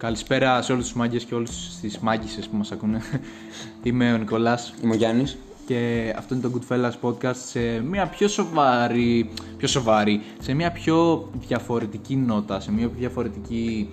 Καλησπέρα 0.00 0.62
σε 0.62 0.72
όλους 0.72 0.84
τους 0.84 0.94
μάγκες 0.94 1.24
και 1.24 1.34
όλους 1.34 1.78
τις 1.80 1.98
μάγκησες 1.98 2.48
που 2.48 2.56
μας 2.56 2.72
ακούνε. 2.72 3.00
Είμαι 3.82 4.12
ο 4.12 4.16
Νικολάς 4.16 4.74
Είμαι 4.82 4.94
ο 4.94 4.96
Γιάννης. 4.96 5.38
και 5.66 6.12
αυτό 6.16 6.34
είναι 6.34 6.48
το 6.48 6.52
Goodfellas 6.54 6.92
Podcast 7.02 7.34
σε 7.34 7.60
μια 7.80 8.06
πιο 8.06 8.28
σοβαρή, 8.28 9.30
πιο 9.56 9.68
σοβαρή, 9.68 10.20
σε 10.38 10.54
μια 10.54 10.72
πιο 10.72 11.28
διαφορετική 11.40 12.16
νότα, 12.16 12.60
σε 12.60 12.72
μια 12.72 12.88
πιο 12.88 12.98
διαφορετική 12.98 13.88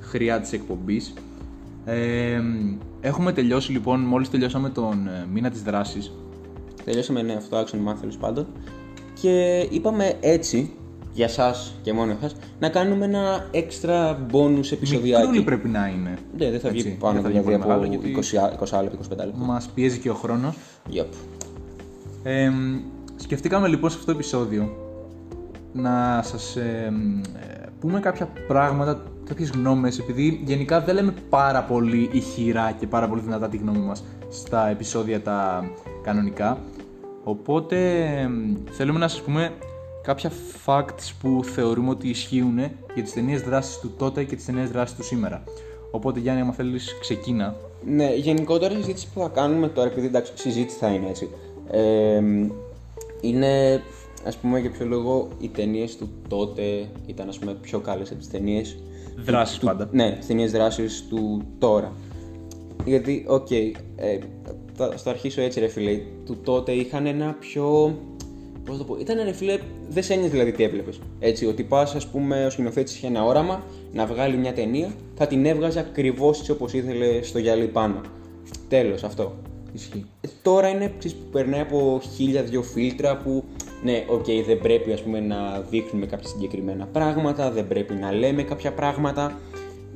χρειά 0.00 0.40
της 0.40 0.52
εκπομπής. 0.52 1.14
Ε, 1.84 2.40
έχουμε 3.00 3.32
τελειώσει 3.32 3.72
λοιπόν, 3.72 4.00
μόλις 4.00 4.30
τελειώσαμε 4.30 4.68
τον 4.68 5.06
ε, 5.06 5.26
μήνα 5.32 5.50
της 5.50 5.62
δράσης. 5.62 6.12
Τελειώσαμε 6.84 7.22
ναι, 7.22 7.32
αυτό 7.32 7.60
action 7.60 7.88
month 7.88 7.96
τέλος 8.00 8.16
πάντων. 8.16 8.46
Και 9.20 9.66
είπαμε 9.70 10.16
έτσι, 10.20 10.72
για 11.12 11.24
εσά 11.24 11.54
και 11.82 11.92
μόνο 11.92 12.16
εσάς, 12.18 12.36
να 12.58 12.68
κάνουμε 12.68 13.04
ένα 13.04 13.46
έξτρα 13.50 14.26
bonus 14.32 14.72
επεισοδιάκι. 14.72 15.22
Μικρούλι 15.22 15.42
πρέπει 15.42 15.68
να 15.68 15.86
είναι. 15.88 16.18
Ναι, 16.38 16.50
δεν 16.50 16.60
θα 16.60 16.68
βγει 16.68 16.78
Έτσι, 16.78 16.96
πάνω 16.96 17.12
δεν 17.12 17.22
θα 17.22 17.28
βγει 17.28 17.38
δηλαδή 17.38 17.62
πολύ 17.64 17.74
από 17.74 17.86
μεγάλο, 17.86 18.02
γιατί 18.02 18.30
20, 18.70 18.78
20 18.78 18.82
λεπτά, 18.82 18.98
25 19.14 19.26
λεπτά. 19.26 19.44
Μας 19.44 19.68
πιέζει 19.74 19.98
και 19.98 20.10
ο 20.10 20.14
χρόνος. 20.14 20.56
Yep. 20.92 21.06
Ε, 22.22 22.50
σκεφτήκαμε 23.16 23.68
λοιπόν 23.68 23.90
σε 23.90 23.96
αυτό 23.98 24.12
το 24.12 24.18
επεισόδιο 24.18 24.76
να 25.72 26.22
σας 26.22 26.56
ε, 26.56 26.92
ε, 27.40 27.66
πούμε 27.80 28.00
κάποια 28.00 28.28
πράγματα, 28.46 29.02
κάποιες 29.28 29.50
γνώμες, 29.50 29.98
επειδή 29.98 30.42
γενικά 30.44 30.80
δεν 30.80 30.94
λέμε 30.94 31.14
πάρα 31.28 31.62
πολύ 31.62 32.08
ηχηρά 32.12 32.72
και 32.78 32.86
πάρα 32.86 33.08
πολύ 33.08 33.20
δυνατά 33.20 33.48
τη 33.48 33.56
γνώμη 33.56 33.78
μας 33.78 34.04
στα 34.30 34.68
επεισόδια 34.68 35.22
τα 35.22 35.70
κανονικά. 36.02 36.58
Οπότε 37.24 38.04
ε, 38.04 38.30
θέλουμε 38.70 38.98
να 38.98 39.08
σας 39.08 39.22
πούμε 39.22 39.52
κάποια 40.02 40.32
facts 40.66 41.12
που 41.20 41.40
θεωρούμε 41.44 41.90
ότι 41.90 42.08
ισχύουν 42.08 42.58
για 42.94 43.02
τις 43.02 43.12
ταινίες 43.12 43.42
δράσης 43.42 43.78
του 43.78 43.92
τότε 43.98 44.24
και 44.24 44.36
τις 44.36 44.44
ταινίες 44.44 44.70
δράσης 44.70 44.96
του 44.96 45.04
σήμερα. 45.04 45.42
Οπότε 45.90 46.20
Γιάννη, 46.20 46.40
άμα 46.40 46.52
θέλεις 46.52 46.96
ξεκίνα. 47.00 47.56
Ναι, 47.86 48.14
γενικότερα 48.14 48.72
η 48.72 48.76
συζήτηση 48.76 49.08
που 49.14 49.20
θα 49.20 49.28
κάνουμε 49.28 49.68
τώρα, 49.68 49.90
επειδή 49.90 50.06
εντάξει, 50.06 50.32
συζήτηση 50.34 50.78
θα 50.78 50.88
είναι 50.88 51.08
έτσι. 51.08 51.28
Ε, 51.70 52.22
είναι, 53.20 53.82
ας 54.26 54.36
πούμε, 54.36 54.58
για 54.58 54.70
ποιο 54.70 54.86
λόγο 54.86 55.28
οι 55.40 55.48
ταινίες 55.48 55.96
του 55.96 56.08
τότε 56.28 56.88
ήταν, 57.06 57.28
ας 57.28 57.38
πούμε, 57.38 57.54
πιο 57.60 57.78
καλές 57.78 58.10
από 58.10 58.18
τις 58.18 58.30
ταινίες. 58.30 58.76
Δράσεις 59.16 59.58
πάντα. 59.58 59.88
Ναι, 59.92 60.12
τις 60.12 60.26
ταινίες 60.26 60.52
δράσεις 60.52 61.06
του 61.08 61.42
τώρα. 61.58 61.92
Γιατί, 62.84 63.24
οκ, 63.28 63.50
ε, 63.50 63.74
θα, 64.74 64.92
θα 64.96 65.10
αρχίσω 65.10 65.40
έτσι 65.40 65.60
ρε 65.60 65.68
φίλε, 65.68 66.00
του 66.24 66.36
τότε 66.44 66.72
είχαν 66.72 67.06
ένα 67.06 67.36
πιο... 67.40 67.96
Πώς 68.64 68.78
το 68.78 68.84
πω, 68.84 68.96
ήταν 69.00 69.24
ρε 69.24 69.32
φίλε, 69.32 69.58
δεν 69.92 70.02
σε 70.02 70.12
ένοιαζε 70.12 70.30
δηλαδή 70.30 70.52
τι 70.52 70.62
έβλεπες. 70.62 71.00
Έτσι, 71.20 71.46
ότι 71.46 71.62
πας 71.62 71.94
ας 71.94 72.06
πούμε 72.06 72.46
ο 72.46 72.50
σκηνοθέτης 72.50 72.96
είχε 72.96 73.06
ένα 73.06 73.24
όραμα 73.24 73.64
να 73.92 74.06
βγάλει 74.06 74.36
μια 74.36 74.52
ταινία, 74.52 74.94
θα 75.14 75.26
την 75.26 75.46
έβγαζε 75.46 75.78
ακριβώς 75.78 76.38
έτσι 76.38 76.50
όπως 76.50 76.72
ήθελε 76.72 77.22
στο 77.22 77.38
γυαλί 77.38 77.66
πάνω. 77.66 78.00
Τέλος, 78.68 79.04
αυτό. 79.04 79.32
Ισχύει. 79.72 80.06
Ε, 80.20 80.28
Τώρα 80.42 80.68
είναι 80.68 80.92
ξέρεις, 80.98 81.16
που 81.16 81.24
περνάει 81.32 81.60
από 81.60 82.00
χίλια 82.14 82.42
δυο 82.42 82.62
φίλτρα 82.62 83.16
που 83.16 83.44
ναι, 83.84 84.04
οκ, 84.08 84.24
δεν 84.46 84.60
πρέπει 84.60 84.92
ας 84.92 85.02
πούμε 85.02 85.20
να 85.20 85.64
δείχνουμε 85.70 86.06
κάποια 86.06 86.28
συγκεκριμένα 86.28 86.86
πράγματα, 86.86 87.50
δεν 87.50 87.68
πρέπει 87.68 87.94
να 87.94 88.12
λέμε 88.12 88.42
κάποια 88.42 88.72
πράγματα. 88.72 89.38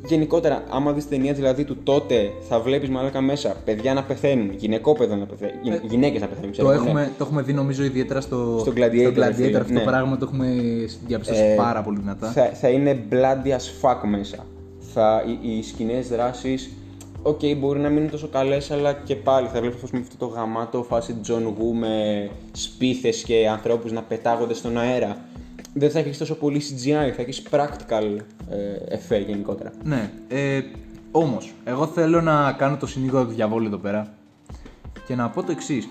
Γενικότερα, 0.04 0.62
άμα 0.70 0.92
δεις 0.92 1.08
ταινία 1.08 1.32
δηλαδή 1.32 1.64
του 1.64 1.76
τότε, 1.82 2.30
θα 2.48 2.60
βλέπεις 2.60 2.88
μαλάκα 2.88 3.20
μέσα 3.20 3.56
παιδιά 3.64 3.94
να 3.94 4.02
πεθαίνουν, 4.02 4.50
γυναικόπαιδα 4.56 5.16
να 5.16 5.26
πεθαίνουν, 5.26 5.54
γυ- 5.62 5.80
γυναίκες 5.90 6.20
να 6.20 6.26
πεθαίνουν, 6.26 6.52
ξέρω 6.52 6.68
Το 6.68 6.72
εγώ, 6.74 6.82
ναι. 6.82 6.88
έχουμε, 6.88 7.10
το 7.18 7.24
έχουμε 7.24 7.42
δει 7.42 7.52
νομίζω 7.52 7.84
ιδιαίτερα 7.84 8.20
στο, 8.20 8.56
Στο 8.60 8.72
Gladiator, 8.76 9.10
στο 9.12 9.20
ρε 9.24 9.32
φίλε, 9.32 9.58
αυτό 9.58 9.72
ναι. 9.72 9.78
το 9.78 9.84
πράγμα 9.84 10.16
το 10.18 10.24
έχουμε 10.32 10.46
διαπιστώσει 11.06 11.42
Ε, 11.42 11.54
πάρα 11.56 11.82
πολύ 11.82 11.98
δυνατά. 12.00 12.26
θα, 12.30 12.44
θα 12.54 12.68
είναι 12.68 12.98
bloody 13.10 13.48
as 13.50 13.80
fuck 13.82 14.00
μέσα. 14.08 14.46
Θα, 14.92 15.22
οι, 15.42 15.56
οι 15.56 15.62
σκηνές 15.62 16.08
δράσης, 16.08 16.58
οκ, 17.22 17.40
μπορεί 17.58 17.78
να 17.80 17.88
μην 17.88 17.98
είναι 18.02 18.10
τόσο 18.10 18.28
καλές, 18.28 18.70
αλλά 18.70 18.92
και 18.92 19.14
πάλι 19.16 19.48
θα 19.52 19.60
βλέπεις 19.60 19.82
αυτό 19.82 20.16
το 20.18 20.26
γαμάτο 20.26 20.82
φάση 20.82 21.14
John 21.28 21.42
Woo 21.46 21.76
με 21.78 22.28
σπίθες 22.52 23.22
και 23.22 23.48
ανθρώπους 23.48 23.92
να 23.92 24.02
πετάγονται 24.02 24.54
στον 24.54 24.78
αέρα. 24.78 25.24
Δεν 25.78 25.90
θα 25.90 25.98
έχεις 25.98 26.18
τόσο 26.18 26.34
πολύ 26.34 26.60
CGI, 26.62 27.12
θα 27.16 27.22
έχεις 27.22 27.42
practical 27.50 28.16
ε, 28.50 28.96
effect 28.96 29.26
γενικότερα. 29.26 29.72
Ναι, 29.84 30.10
ε, 30.28 30.60
όμως, 31.10 31.54
εγώ 31.64 31.86
θέλω 31.86 32.20
να 32.20 32.52
κάνω 32.52 32.76
το 32.76 32.86
συνήγορο 32.86 33.26
του 33.26 33.32
διαβόλου 33.32 33.66
εδώ 33.66 33.76
πέρα 33.76 34.14
και 35.06 35.14
να 35.14 35.30
πω 35.30 35.42
το 35.42 35.52
εξής. 35.52 35.88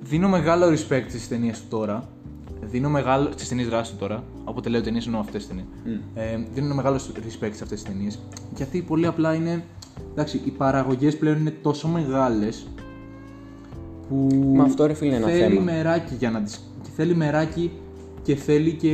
Δίνω 0.00 0.28
μεγάλο 0.28 0.66
respect 0.66 1.04
στις 1.08 1.28
ταινίες 1.28 1.60
του 1.60 1.66
τώρα. 1.68 2.08
Δίνω 2.60 2.88
μεγάλο. 2.88 3.30
στις 3.32 3.48
ταινίες 3.48 3.68
δράσης 3.68 3.92
του 3.92 3.98
τώρα. 3.98 4.24
Όποτε 4.44 4.68
λέω 4.68 4.80
ταινίες 4.80 5.06
εννοώ 5.06 5.20
αυτές 5.20 5.46
τις 5.46 5.48
ταινίες. 5.48 5.66
Ε, 6.14 6.38
δίνω 6.54 6.74
μεγάλο 6.74 6.96
respect 6.96 7.52
σε 7.52 7.62
αυτές 7.62 7.82
τις 7.82 7.82
ταινίες. 7.82 8.18
Γιατί 8.56 8.80
πολύ 8.80 9.06
απλά 9.06 9.34
είναι. 9.34 9.64
Εντάξει, 10.12 10.40
οι 10.44 10.50
παραγωγές 10.50 11.16
πλέον 11.16 11.38
είναι 11.38 11.54
τόσο 11.62 11.88
μεγάλες 11.88 12.66
που. 14.08 14.28
Μα 14.54 14.64
αυτό, 14.64 14.86
ρε 14.86 14.94
φίλε, 14.94 15.14
είναι 15.14 15.24
ένα 15.24 15.26
θέλει 15.26 15.54
θέμα. 15.54 15.72
μεράκι 15.72 16.14
για 16.14 16.30
να 16.30 16.42
τις... 16.42 16.72
και 16.82 16.88
θέλει 16.96 17.14
μεράκι 17.14 17.72
και 18.28 18.34
θέλει 18.34 18.72
και. 18.72 18.88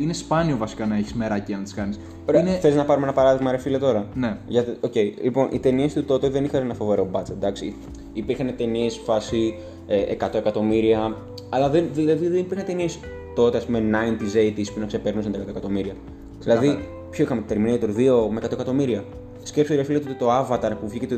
Είναι 0.00 0.12
σπάνιο 0.12 0.56
βασικά 0.56 0.86
να 0.86 0.96
έχεις 0.96 1.14
μεράκι 1.14 1.44
για 1.46 1.56
να 1.56 1.62
τις 1.62 1.74
κάνεις. 1.74 1.98
Ωραία, 2.28 2.40
Είναι... 2.40 2.50
θες 2.50 2.74
να 2.74 2.84
πάρουμε 2.84 3.06
ένα 3.06 3.14
παράδειγμα, 3.14 3.50
ρε 3.50 3.58
φίλε, 3.58 3.78
τώρα; 3.78 4.06
Ναι. 4.14 4.36
Γιατί, 4.46 4.76
οκ, 4.80 4.94
λοιπόν, 5.22 5.48
οι 5.52 5.58
ταινίες 5.58 5.92
του 5.92 6.04
τότε 6.04 6.28
δεν 6.28 6.44
είχαν 6.44 6.62
ένα 6.62 6.74
φοβερό 6.74 7.08
budget, 7.12 7.30
εντάξει. 7.30 7.74
Υπήρχαν 8.12 8.54
ταινίες 8.56 9.00
φάση 9.04 9.58
ε, 9.86 10.14
100 10.24 10.34
εκατομμύρια, 10.34 11.16
αλλά 11.48 11.68
δεν, 11.68 11.84
δηλαδή 11.92 12.28
δεν 12.28 12.38
υπήρχαν 12.38 12.66
ταινίες 12.66 12.98
τότε, 13.34 13.56
ας 13.56 13.64
πούμε, 13.64 13.82
90s, 13.92 14.58
80s 14.58 14.72
που 14.74 14.80
να 14.80 14.86
ξεπερνούσαν 14.86 15.32
τα 15.32 15.38
100 15.44 15.48
εκατομμύρια. 15.48 15.94
Δηλαδή, 16.38 16.88
ποιο 17.10 17.24
είχαμε, 17.24 17.42
Terminator 17.48 17.88
2 17.88 18.28
με 18.30 18.40
100 18.44 18.52
εκατομμύρια. 18.52 19.04
Σκέψτε, 19.42 19.74
ρε 19.74 19.82
φίλε, 19.82 19.96
ότι 19.96 20.14
το 20.14 20.38
Avatar 20.38 20.72
που 20.80 20.88
βγήκε 20.88 21.06
το 21.06 21.16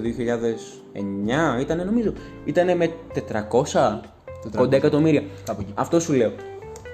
2009 1.56 1.60
ήταν, 1.60 1.86
νομίζω, 1.86 2.12
ήταν 2.44 2.76
με 2.76 2.90
400, 3.74 4.00
κοντά 4.56 4.76
εκατομμύρια. 4.76 5.22
Κάπου 5.44 5.60
εκεί. 5.60 5.72
Αυτό 5.74 6.00
σου 6.00 6.12
λέω. 6.12 6.32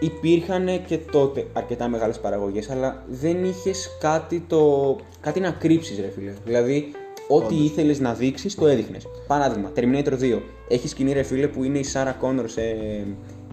Υπήρχαν 0.02 0.68
και 0.86 0.98
τότε 0.98 1.46
αρκετά 1.52 1.88
μεγάλες 1.88 2.20
παραγωγές, 2.20 2.70
αλλά 2.70 3.04
δεν 3.08 3.44
είχες 3.44 3.96
κάτι, 4.00 4.44
το... 4.46 4.96
κάτι 5.20 5.40
να 5.40 5.50
κρύψεις 5.50 5.98
ρε 6.00 6.10
φίλε. 6.14 6.32
Δηλαδή, 6.44 6.92
ό,τι 7.28 7.54
ήθελες 7.64 8.00
να 8.00 8.14
δείξεις, 8.14 8.54
το 8.54 8.66
έδειχνες. 8.66 9.06
Παράδειγμα, 9.26 9.70
Terminator 9.76 10.18
2. 10.20 10.40
Έχεις 10.68 10.90
σκηνή 10.90 11.12
ρε 11.12 11.22
φίλε 11.22 11.48
που 11.48 11.64
είναι 11.64 11.78
η 11.78 11.84
Sarah 11.92 12.26
Connor 12.26 12.44
σε, 12.44 12.62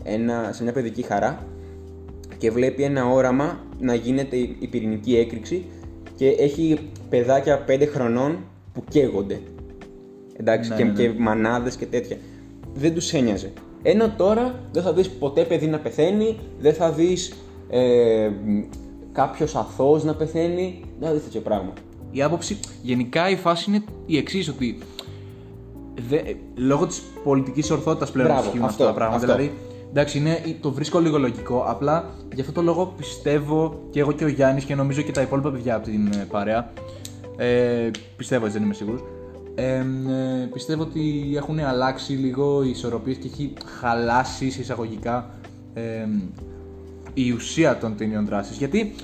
ένα, 0.04 0.50
σε 0.54 0.64
μια 0.64 0.72
παιδική 0.72 1.02
χαρά 1.02 1.48
και 2.38 2.52
βλέπει 2.52 2.84
ένα 2.84 3.06
όραμα 3.06 3.60
να 3.80 3.94
γίνεται 3.94 4.36
η 4.36 4.58
η 4.60 4.68
πυρηνική 4.68 5.18
έκρηξη 5.18 5.66
και 6.16 6.28
έχει 6.28 6.80
παιδάκια 7.10 7.66
5 7.68 7.88
χρονών 7.94 8.38
που 8.74 8.84
καίγονται. 8.90 9.40
Εντάξει, 10.38 10.70
Ναι, 10.70 10.76
και, 10.76 10.84
ναι, 10.84 10.92
ναι. 10.92 10.98
και 10.98 11.14
μανάδες 11.18 11.76
και 11.76 11.86
τέτοια. 11.86 12.18
Δεν 12.74 12.94
τους 12.94 13.14
ένοιαζε. 13.14 13.52
Ενώ 13.82 14.10
τώρα 14.18 14.60
δεν 14.72 14.84
θα 14.84 14.94
δεις 14.94 15.10
ποτέ 15.10 15.44
παιδί 15.44 15.68
να 15.68 15.78
πεθαίνει, 15.78 16.40
δεν 16.60 16.74
θα 16.74 16.92
δεις 16.92 17.34
ε, 17.70 18.30
κάποιος 19.12 19.56
αθώος 19.56 20.04
να 20.04 20.14
πεθαίνει, 20.14 20.82
δεν 21.00 21.08
θα 21.08 21.14
δεις 21.14 21.24
τέτοιο 21.24 21.42
πράγμα. 21.42 21.74
Η 22.12 22.22
άποψη, 22.22 22.60
γενικά 22.82 23.30
η 23.30 23.36
φάση 23.36 23.70
είναι 23.70 23.84
η 24.06 24.18
εξής, 24.18 24.48
ότι 24.48 24.78
δε, 26.10 26.20
λόγω 26.56 26.88
της 26.88 27.02
πολιτικής 27.24 27.72
ορθότητας 27.72 28.12
πλέον 28.12 28.28
Μπράβο, 28.28 28.44
ισχύουν 28.44 28.64
αυτό, 28.64 28.84
αυτά 28.84 28.86
τα 28.86 28.94
πράγματα. 28.94 29.26
αυτό. 29.26 29.38
Δηλαδή, 29.38 29.58
εντάξει, 29.90 30.18
είναι, 30.18 30.40
το 30.62 30.72
βρίσκω 30.72 31.00
λίγο 31.00 31.18
λογικό. 31.18 31.64
Απλά 31.68 32.06
γι' 32.34 32.42
αυτό 32.42 32.54
το 32.54 32.62
λόγο 32.62 32.94
πιστεύω 32.98 33.80
και 33.90 34.00
εγώ 34.00 34.12
και 34.12 34.24
ο 34.24 34.28
Γιάννης 34.28 34.64
και 34.64 34.76
νομίζω 34.76 35.02
και 35.02 35.12
τα 35.12 35.22
υπόλοιπα 35.22 35.52
παιδιά 35.52 35.76
από 35.76 35.86
την 35.86 36.08
ε, 36.08 36.28
παρέα. 36.32 36.72
Ε, 37.38 37.90
πιστεύω, 38.18 38.46
έτσι 38.46 38.58
δεν 38.58 38.66
είμαι 38.66 38.76
σίγουρος. 38.76 39.02
Ε, 39.60 39.76
ε, 39.76 40.46
πιστεύω 40.54 40.82
ότι 40.82 41.34
έχουν 41.36 41.60
αλλάξει 41.60 42.14
λίγο 42.14 42.64
οι 42.64 42.70
ισορροπίες 42.70 43.18
και 43.18 43.28
έχει 43.28 43.54
χαλάσει 43.80 44.52
σε 44.52 44.62
εισαγωγικά 44.62 45.30
ε, 45.74 46.08
η 47.14 47.32
ουσία 47.32 47.78
των 47.78 47.98
ταινιών 47.98 48.26
δράσης. 48.26 48.58
Γιατί, 48.58 48.96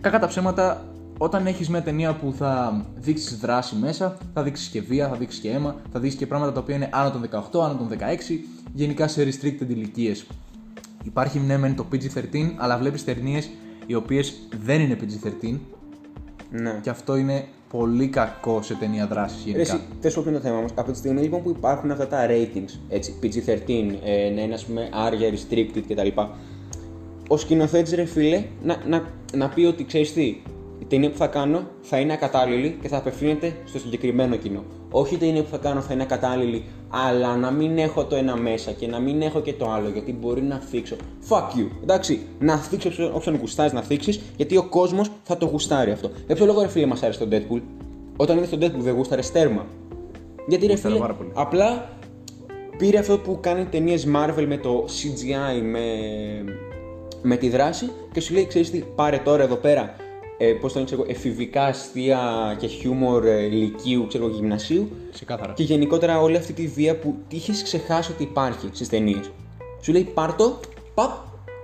κακά 0.00 0.18
τα 0.18 0.26
ψέματα, 0.26 0.84
όταν 1.18 1.46
έχεις 1.46 1.68
μια 1.68 1.82
ταινία 1.82 2.14
που 2.14 2.34
θα 2.38 2.84
δείξεις 2.96 3.38
δράση 3.38 3.76
μέσα, 3.76 4.16
θα 4.34 4.42
δείξεις 4.42 4.68
και 4.68 4.80
βία, 4.80 5.08
θα 5.08 5.16
δείξεις 5.16 5.40
και 5.40 5.50
αίμα, 5.50 5.76
θα 5.92 6.00
δείξεις 6.00 6.18
και 6.18 6.26
πράγματα 6.26 6.52
τα 6.52 6.60
οποία 6.60 6.74
είναι 6.74 6.88
άνω 6.92 7.10
των 7.10 7.22
18, 7.52 7.64
άνω 7.64 7.74
των 7.74 7.88
16, 7.88 8.40
γενικά 8.72 9.08
σε 9.08 9.22
restricted 9.22 9.68
ηλικίες. 9.68 10.26
Υπάρχει 11.04 11.38
ναι, 11.38 11.58
μεν 11.58 11.74
το 11.74 11.86
PG-13, 11.92 12.54
αλλά 12.56 12.78
βλέπεις 12.78 13.04
ταινίες 13.04 13.50
οι 13.86 13.94
οποίες 13.94 14.34
δεν 14.64 14.80
είναι 14.80 14.96
PG-13 15.00 15.58
Ναι. 16.52 16.78
και 16.82 16.90
αυτό 16.90 17.16
είναι 17.16 17.44
πολύ 17.70 18.08
κακό 18.08 18.62
σε 18.62 18.74
ταινία 18.74 19.06
δράσης 19.06 19.44
Ρε, 19.44 19.50
γενικά. 19.50 19.74
εσύ, 19.74 19.82
θες 20.00 20.14
πω 20.14 20.22
ποιο 20.22 20.30
είναι 20.30 20.40
το 20.40 20.46
θέμα 20.46 20.58
όμως. 20.58 20.70
Από 20.74 20.90
τη 20.90 20.98
στιγμή 20.98 21.20
λοιπόν 21.20 21.42
που 21.42 21.50
υπάρχουν 21.50 21.90
αυτά 21.90 22.06
τα 22.06 22.26
ratings, 22.28 22.78
έτσι, 22.88 23.14
PG-13, 23.22 23.96
ε, 24.04 24.30
να 24.34 24.40
είναι 24.42 24.54
ας 24.54 24.64
πούμε 24.64 24.88
άρια, 24.92 25.30
restricted 25.30 25.82
κτλ. 25.88 26.20
Ο 27.28 27.36
σκηνοθέτης 27.36 27.92
ρε 27.92 28.04
φίλε 28.04 28.44
να, 28.62 28.76
να, 28.86 29.02
να 29.34 29.48
πει 29.48 29.64
ότι 29.64 29.84
ξέρεις 29.84 30.12
τι, 30.12 30.22
η 30.78 30.84
ταινία 30.88 31.10
που 31.10 31.16
θα 31.16 31.26
κάνω 31.26 31.62
θα 31.82 31.98
είναι 31.98 32.12
ακατάλληλη 32.12 32.78
και 32.82 32.88
θα 32.88 32.96
απευθύνεται 32.96 33.52
στο 33.64 33.78
συγκεκριμένο 33.78 34.36
κοινό. 34.36 34.64
Όχι 34.92 35.14
η 35.14 35.18
ταινία 35.18 35.42
που 35.42 35.48
θα 35.50 35.56
κάνω 35.56 35.80
θα 35.80 35.94
είναι 35.94 36.04
κατάλληλη, 36.04 36.64
αλλά 36.88 37.36
να 37.36 37.50
μην 37.50 37.78
έχω 37.78 38.04
το 38.04 38.16
ένα 38.16 38.36
μέσα 38.36 38.70
και 38.72 38.86
να 38.86 38.98
μην 38.98 39.22
έχω 39.22 39.40
και 39.40 39.52
το 39.52 39.70
άλλο, 39.70 39.88
γιατί 39.88 40.12
μπορεί 40.12 40.42
να 40.42 40.56
θίξω. 40.58 40.96
Fuck 41.28 41.58
you. 41.58 41.66
Εντάξει, 41.82 42.20
να 42.38 42.56
θίξω 42.56 42.88
όποιον- 42.88 43.10
όποιον 43.14 43.36
γουστάρει 43.36 43.74
να 43.74 43.82
θίξεις, 43.82 44.20
γιατί 44.36 44.56
ο 44.56 44.62
κόσμος 44.68 45.10
θα 45.22 45.36
το 45.36 45.46
γουστάρει 45.46 45.90
αυτό. 45.90 46.10
Για 46.26 46.34
ποιο 46.36 46.46
λόγο 46.46 46.60
ρε 46.60 46.68
φίλε 46.68 46.86
μας 46.86 47.02
άρεσε 47.02 47.18
τον 47.18 47.28
Deadpool; 47.32 47.60
Όταν 48.16 48.36
είδες 48.36 48.48
τον 48.48 48.58
Deadpool 48.62 48.78
δεν 48.82 48.94
γούσταρες 48.94 49.26
στέρμα. 49.26 49.66
Γιατί 50.46 50.66
ρε 50.66 50.72
Γούσταρα 50.72 50.94
φίλε, 50.94 51.06
πάρα 51.06 51.14
πολύ. 51.18 51.30
απλά 51.34 51.88
πήρε 52.78 52.98
αυτό 52.98 53.18
που 53.18 53.38
κάνει 53.40 53.64
ταινίες 53.64 54.06
Marvel 54.16 54.44
με 54.48 54.56
το 54.56 54.84
CGI, 54.88 55.62
με, 55.62 55.80
με 57.22 57.36
τη 57.36 57.48
δράση 57.48 57.90
και 58.12 58.20
σου 58.20 58.34
λέει: 58.34 58.46
Ξέρεις 58.46 58.70
τι, 58.70 58.78
πάρε 58.94 59.18
τώρα 59.24 59.42
εδώ 59.42 59.54
πέρα. 59.54 59.94
Ε, 60.44 60.52
Πώς 60.52 60.72
το 60.72 60.78
λένε, 60.78 60.90
ξέρω, 60.90 61.02
εγώ, 61.02 61.10
εφηβικά 61.10 61.64
αστεία 61.64 62.20
και 62.58 62.66
χιούμορ 62.66 63.24
ε, 63.24 63.44
ηλικίου, 63.44 64.06
ξέρω, 64.06 64.24
εγώ, 64.24 64.34
γυμνασίου 64.34 64.90
Ξεκάθαρα. 65.12 65.52
και 65.52 65.62
γενικότερα 65.62 66.20
όλη 66.20 66.36
αυτή 66.36 66.52
τη 66.52 66.66
βία 66.66 66.96
που 66.98 67.14
είχες 67.28 67.62
ξεχάσει 67.62 68.12
ότι 68.12 68.22
υπάρχει 68.22 68.68
στις 68.72 68.88
ταινίες. 68.88 69.30
Σου 69.82 69.92
λέει: 69.92 70.02
Πάρτο, 70.14 70.60
παπ, 70.94 71.10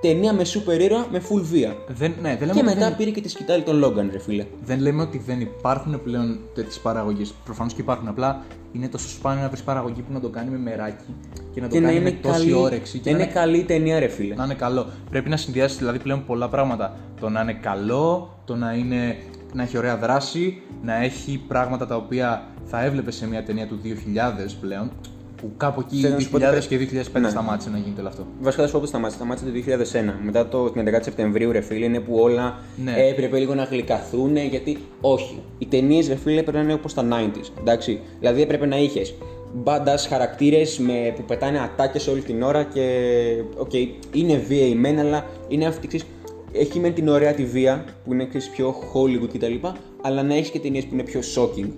ταινία 0.00 0.32
με 0.32 0.44
σούπερ 0.44 0.80
ήρωα 0.80 1.06
με 1.10 1.22
full 1.28 1.42
βία. 1.42 1.76
Δεν, 1.88 2.14
ναι, 2.20 2.36
δεν 2.36 2.40
λέμε 2.40 2.52
Και 2.52 2.58
ότι 2.58 2.74
μετά 2.74 2.86
δεν, 2.88 2.96
πήρε 2.96 3.10
και 3.10 3.20
τη 3.20 3.28
σκητάλη 3.28 3.62
των 3.62 3.84
Logan, 3.84 4.08
ρε 4.10 4.18
φίλε. 4.18 4.46
δεν 4.64 4.80
λέμε 4.80 5.02
ότι 5.02 5.18
δεν 5.18 5.40
υπάρχουν 5.40 6.02
πλέον 6.02 6.38
τέτοιες 6.54 6.78
παραγωγές. 6.78 7.34
Προφανώς 7.44 7.74
και 7.74 7.80
υπάρχουν. 7.80 8.08
Απλά 8.08 8.42
είναι 8.72 8.88
τόσο 8.88 9.08
σπάνιο 9.08 9.42
να 9.42 9.48
βρεις 9.48 9.62
παραγωγή 9.62 10.00
που 10.00 10.12
να 10.12 10.20
το 10.20 10.28
κάνει 10.28 10.50
με 10.50 10.58
μεράκι 10.58 11.14
και 11.54 11.60
να 11.60 11.68
το 11.68 11.74
Και 11.74 11.80
να 11.80 11.86
κάνει 11.86 12.00
είναι 12.00 12.10
με 12.10 12.16
τόση 12.22 12.38
καλή, 12.38 12.52
όρεξη. 12.52 12.98
Και 12.98 13.10
να 13.10 13.16
να 13.16 13.22
είναι 13.22 13.32
καλή 13.32 13.62
ταινία, 13.62 13.98
ρε 13.98 14.08
φίλε. 14.08 14.34
να 14.34 14.44
είναι 14.44 14.54
καλό. 14.54 14.86
Πρέπει 15.10 15.28
να 15.28 15.36
συνδυάσεις 15.36 15.78
δηλαδή 15.78 15.98
πλέον 15.98 16.24
πολλά 16.26 16.48
πράγματα. 16.48 16.96
Το 17.20 17.28
να 17.28 17.40
είναι 17.40 17.52
καλό, 17.52 18.38
το 18.44 18.56
να, 18.56 18.72
είναι, 18.72 19.16
να 19.52 19.62
έχει 19.62 19.78
ωραία 19.78 19.96
δράση, 19.96 20.62
να 20.82 21.02
έχει 21.02 21.44
πράγματα 21.48 21.86
τα 21.86 21.96
οποία 21.96 22.46
θα 22.64 22.84
έβλεπες 22.84 23.14
σε 23.14 23.28
μια 23.28 23.42
ταινία 23.42 23.66
του 23.66 23.80
2000 23.84 23.88
πλέον. 24.60 24.90
Που 25.40 25.50
κάπου 25.56 25.80
εκεί 25.80 25.96
Θέλω 26.00 26.14
να 26.14 26.20
σου 26.20 26.30
πω 26.30 26.38
2000 26.38 26.56
ότι 26.56 26.66
και 26.66 26.78
2005 27.14 27.20
Ναι. 27.20 27.28
σταμάτησε 27.28 27.70
να 27.70 27.78
γίνεται 27.78 28.00
όλο 28.00 28.08
αυτό. 28.08 28.26
Βασικά 28.40 28.62
θα 28.62 28.68
σου 28.68 28.74
πω 28.74 28.80
πώς 28.80 28.88
σταμάτησε. 28.88 29.16
Σταμάτησε 29.18 29.46
το 29.46 29.52
2001. 29.52 30.14
Μετά 30.24 30.48
το, 30.48 30.70
την 30.70 30.82
11η 30.88 31.02
Σεπτεμβρίου, 31.02 31.52
ρε 31.52 31.60
φίλε, 31.60 31.84
είναι 31.84 32.00
που 32.00 32.14
όλα 32.18 32.58
Ναι. 32.84 32.92
έπρεπε 32.96 33.38
λίγο 33.38 33.54
να 33.54 33.62
γλυκαθούν. 33.64 34.36
Γιατί 34.36 34.78
όχι. 35.00 35.42
Οι 35.58 35.66
ταινίες, 35.66 36.08
ρε 36.08 36.14
φίλε, 36.16 36.40
έπρεπε 36.40 36.56
να 36.58 36.62
είναι 36.64 36.72
όπως 36.72 36.94
τα 36.94 37.08
90s. 37.10 37.50
Εντάξει. 37.60 38.00
Δηλαδή 38.18 38.42
έπρεπε 38.42 38.66
να 38.66 38.76
είχες 38.78 39.14
μπάντα 39.54 39.96
χαρακτήρες 39.96 40.80
που 41.16 41.22
πετάνε 41.26 41.58
ατάκες 41.60 42.06
όλη 42.06 42.20
την 42.20 42.42
ώρα 42.42 42.62
και. 42.64 42.86
Οκ, 43.56 43.72
είναι 44.12 44.36
βίαιοι 44.48 44.74
μεν, 44.74 44.98
αλλά 44.98 45.24
είναι 45.48 45.66
αυτή 45.66 45.86
ξέρεις, 45.86 46.06
Έχει 46.52 46.78
μεν 46.78 46.94
την 46.94 47.08
ωραία 47.08 47.32
τη 47.32 47.44
βία 47.44 47.84
που 48.04 48.12
είναι 48.12 48.26
ξέρεις, 48.26 48.48
πιο 48.50 48.74
Hollywood 48.94 49.28
κτλ. 49.32 49.66
Αλλά 50.02 50.22
να 50.22 50.34
έχεις 50.34 50.50
και 50.50 50.58
ταινίες 50.58 50.84
που 50.84 50.94
είναι 50.94 51.02
πιο 51.02 51.20
shocking. 51.20 51.68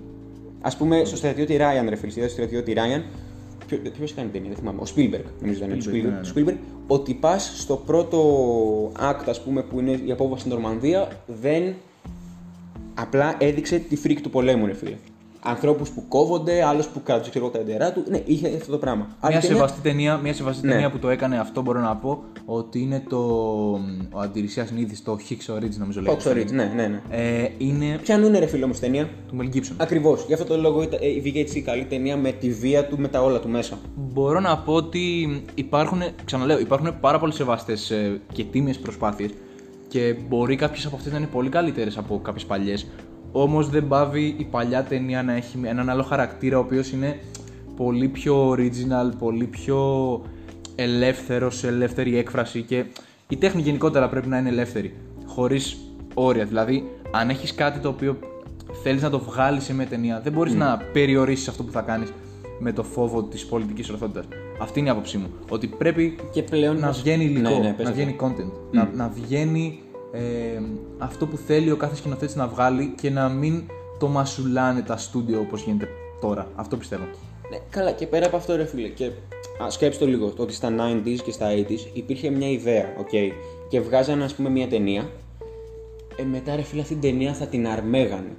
Ας 0.61 0.75
πούμε, 0.77 1.01
στο 1.05 1.15
στρατιώτη 1.15 1.57
Ryan, 1.59 1.85
ρε 1.89 1.95
φίλε, 1.95 2.11
στο 2.11 2.27
στρατιώτη 2.27 2.73
Ryan, 2.75 3.01
Ποιο 3.77 4.07
κάνει 4.15 4.29
ταινία, 4.29 4.49
δεν 4.49 4.57
θυμάμαι. 4.57 4.79
Ο 4.81 4.85
Spielberg, 4.95 5.23
νομίζω 5.41 5.65
ήταν. 5.65 5.79
του 5.79 5.85
Spielberg, 5.85 5.89
Spielberg, 5.89 6.03
ναι, 6.03 6.09
ναι. 6.09 6.21
του 6.21 6.33
Spielberg, 6.35 6.57
ότι 6.87 7.13
πας 7.13 7.53
στο 7.55 7.75
πρώτο 7.75 8.19
act, 8.99 9.23
ας 9.27 9.41
πούμε, 9.43 9.61
που 9.61 9.79
είναι 9.79 9.91
η 10.05 10.11
απόβαση 10.11 10.39
στην 10.39 10.53
Νορμανδία, 10.53 11.07
δεν. 11.41 11.73
Απλά 12.93 13.35
έδειξε 13.37 13.77
τη 13.77 13.95
φρίκη 13.95 14.21
του 14.21 14.29
πολέμου, 14.29 14.65
ρε 14.65 14.73
φίλε. 14.73 14.95
Ανθρώπους 15.43 15.89
που 15.89 16.03
κόβονται, 16.07 16.63
άλλους 16.63 16.87
που 16.87 17.01
κρατούν 17.03 17.29
ξέρω, 17.29 17.45
εγώ, 17.45 17.53
τα 17.53 17.59
εντερά 17.59 17.91
του. 17.91 18.03
Ναι, 18.09 18.21
είχε 18.25 18.47
αυτό 18.47 18.71
το 18.71 18.77
πράγμα. 18.77 19.07
Άλλη 19.19 19.33
Μια 19.33 19.41
ταινία- 19.41 19.55
σεβαστή, 19.57 19.81
ταινία, 19.81 20.17
μια 20.17 20.33
σεβαστή 20.33 20.65
Ναι. 20.65 20.71
ταινία 20.71 20.91
που 20.91 20.99
το 20.99 21.09
έκανε 21.09 21.39
αυτό 21.39 21.61
μπορώ 21.61 21.79
να 21.79 21.95
πω 21.95 22.23
ότι 22.53 22.79
είναι 22.79 23.03
το. 23.09 23.17
Ο 24.11 24.19
Αντιρρησίας 24.19 24.71
Νίδη, 24.71 25.01
το 25.01 25.17
Hicks 25.29 25.55
Origins 25.55 25.77
νομίζω 25.77 26.01
λέγεται. 26.01 26.23
Fox 26.29 26.37
Ridge, 26.37 26.51
ναι, 26.51 26.71
ναι, 26.75 26.87
ναι. 26.87 27.01
Ε, 27.09 27.49
είναι 27.57 27.99
Ποιανού 28.03 28.27
είναι 28.27 28.39
ρε 28.39 28.45
φίλε 28.45 28.63
όμως 28.63 28.79
ταινία; 28.79 29.09
του 29.27 29.37
Mel 29.39 29.55
Gibson. 29.55 29.73
Ακριβώς. 29.77 30.23
Γι' 30.27 30.33
αυτό 30.33 30.45
το 30.45 30.57
λόγο 30.57 30.81
ήταν- 30.81 30.99
ε, 31.03 31.19
βγήκε 31.19 31.39
έτσι 31.39 31.57
η 31.57 31.61
καλή 31.61 31.85
ταινία 31.85 32.17
με 32.17 32.31
τη 32.31 32.49
βία 32.49 32.85
του, 32.87 32.99
με 32.99 33.07
τα 33.07 33.23
όλα 33.23 33.39
του 33.39 33.49
μέσα. 33.49 33.77
Μπορώ 33.95 34.39
να 34.39 34.57
πω 34.57 34.73
ότι 34.73 35.01
υπάρχουν, 35.55 36.01
ξαναλέω, 36.25 36.59
υπάρχουν 36.59 36.99
πάρα 36.99 37.19
πολύ 37.19 37.33
σεβαστές 37.33 37.93
και 38.33 38.43
τίμιες 38.43 38.77
προσπάθειες 38.79 39.29
και 39.87 40.15
μπορεί 40.27 40.55
κάποιες 40.55 40.85
από 40.85 40.95
αυτές 40.95 41.11
να 41.11 41.17
είναι 41.17 41.27
πολύ 41.31 41.49
καλύτερες 41.49 41.97
από 41.97 42.19
κάποιες 42.23 42.45
παλιές. 42.45 42.87
Όμως 43.31 43.69
δεν 43.69 43.87
πάβει 43.87 44.35
η 44.37 44.43
παλιά 44.51 44.83
ταινία 44.83 45.23
να 45.23 45.33
έχει 45.35 45.59
έναν 45.63 45.89
άλλο 45.89 46.03
χαρακτήρα 46.03 46.57
ο 46.57 46.59
οποίος 46.61 46.91
είναι 46.91 47.19
πολύ 47.75 48.07
πιο 48.07 48.51
original, 48.51 49.11
πολύ 49.19 49.45
πιο 49.45 49.77
ελεύθερος 50.75 51.57
σε 51.57 51.67
ελεύθερη 51.67 52.17
έκφραση 52.17 52.61
και 52.61 52.85
η 53.29 53.37
τέχνη 53.37 53.61
γενικότερα 53.61 54.09
πρέπει 54.09 54.27
να 54.27 54.37
είναι 54.37 54.49
ελεύθερη. 54.49 54.93
Χωρίς 55.25 55.77
όρια. 56.13 56.45
Δηλαδή, 56.45 56.83
αν 57.11 57.29
έχεις 57.29 57.55
κάτι 57.55 57.79
το 57.79 57.89
οποίο 57.89 58.17
θέλεις 58.83 59.01
να 59.01 59.09
το 59.09 59.19
βγάλεις 59.19 59.63
σε 59.63 59.73
μια 59.73 59.85
ταινία, 59.87 60.19
δεν 60.23 60.33
μπορείς 60.33 60.53
να 60.53 60.77
περιορίσεις 60.93 61.47
αυτό 61.47 61.63
που 61.63 61.71
θα 61.71 61.81
κάνεις 61.81 62.13
με 62.59 62.71
το 62.73 62.83
φόβο 62.83 63.23
της 63.23 63.45
πολιτικής 63.45 63.89
ορθότητας. 63.89 64.25
Αυτή 64.61 64.79
είναι 64.79 64.87
η 64.87 64.91
άποψή 64.91 65.17
μου. 65.17 65.27
Ότι 65.49 65.67
πρέπει 65.67 66.15
Και 66.31 66.41
πλέον 66.43 66.75
να 66.75 66.85
να- 66.85 66.91
βγαίνει 66.91 67.23
υλικό, 67.23 67.49
Ναι, 67.49 67.55
ναι, 67.57 67.73
πες 67.73 67.85
να 67.85 67.91
αυτό. 67.91 67.93
βγαίνει 68.03 68.15
content, 68.21 68.51
να, 68.71 68.89
να 68.95 69.07
βγαίνει 69.23 69.79
ε, 70.13 70.19
αυτό 70.97 71.27
που 71.27 71.37
θέλει 71.37 71.71
ο 71.71 71.75
κάθε 71.75 71.95
σκηνοθέτης 71.95 72.35
να 72.35 72.47
βγάλει 72.47 72.93
και 73.01 73.09
να 73.09 73.29
μην 73.29 73.63
το 73.99 74.07
μασουλάνε 74.07 74.81
τα 74.81 74.97
στούντιο 74.97 75.39
όπως 75.39 75.61
γίνεται 75.63 75.87
τώρα. 76.21 76.47
Αυτό 76.55 76.77
πιστεύω. 76.77 77.03
Ναι, 77.51 77.57
καλά, 77.69 77.91
και 77.91 78.07
πέρα 78.07 78.25
από 78.25 78.35
αυτό, 78.37 78.55
ρε 78.55 78.65
φίλε, 78.65 78.87
και 78.87 79.11
α, 79.63 79.69
σκέψου 79.69 80.05
το 80.05 80.11
λίγο, 80.11 80.27
το 80.29 80.43
ότι 80.43 80.53
στα 80.53 80.69
90s 80.77 81.17
και 81.23 81.31
στα 81.31 81.47
80s 81.55 81.87
υπήρχε 81.93 82.29
μια 82.29 82.49
ιδέα, 82.49 82.85
οκ, 82.99 83.09
και 83.69 83.79
βγάζανε, 83.81 84.23
ας 84.23 84.33
πούμε, 84.33 84.49
μια 84.49 84.67
ταινία. 84.67 85.09
Ε, 86.15 86.23
μετά, 86.23 86.55
ρε 86.55 86.61
φίλε, 86.61 86.81
αυτή 86.81 86.95
την 86.95 87.11
ταινία 87.11 87.33
θα 87.33 87.45
την 87.45 87.67
αρμέγανε. 87.67 88.31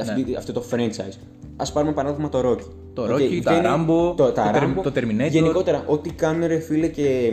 Αυτή, 0.00 0.34
Αυτό 0.38 0.52
το 0.52 0.64
franchise. 0.70 1.18
Ας 1.56 1.72
πάρουμε 1.72 1.92
παράδειγμα 1.92 2.28
το 2.28 2.50
Rocky. 2.50 2.66
Το 2.94 3.02
Οκ, 3.02 3.08
Rocky, 3.08 3.40
τα 3.44 3.52
βγαίνει- 3.52 3.66
Rambo, 3.66 4.16
το, 4.16 4.32
τα 4.32 4.50
το 4.52 4.58
Term- 4.58 4.62
Rambo. 4.78 4.82
το 4.82 4.92
Terminator. 4.96 5.30
Γενικότερα, 5.30 5.84
ό,τι 5.86 6.10
κάνουν, 6.10 6.46
ρε 6.46 6.58
φίλε, 6.58 6.86
και 6.88 7.32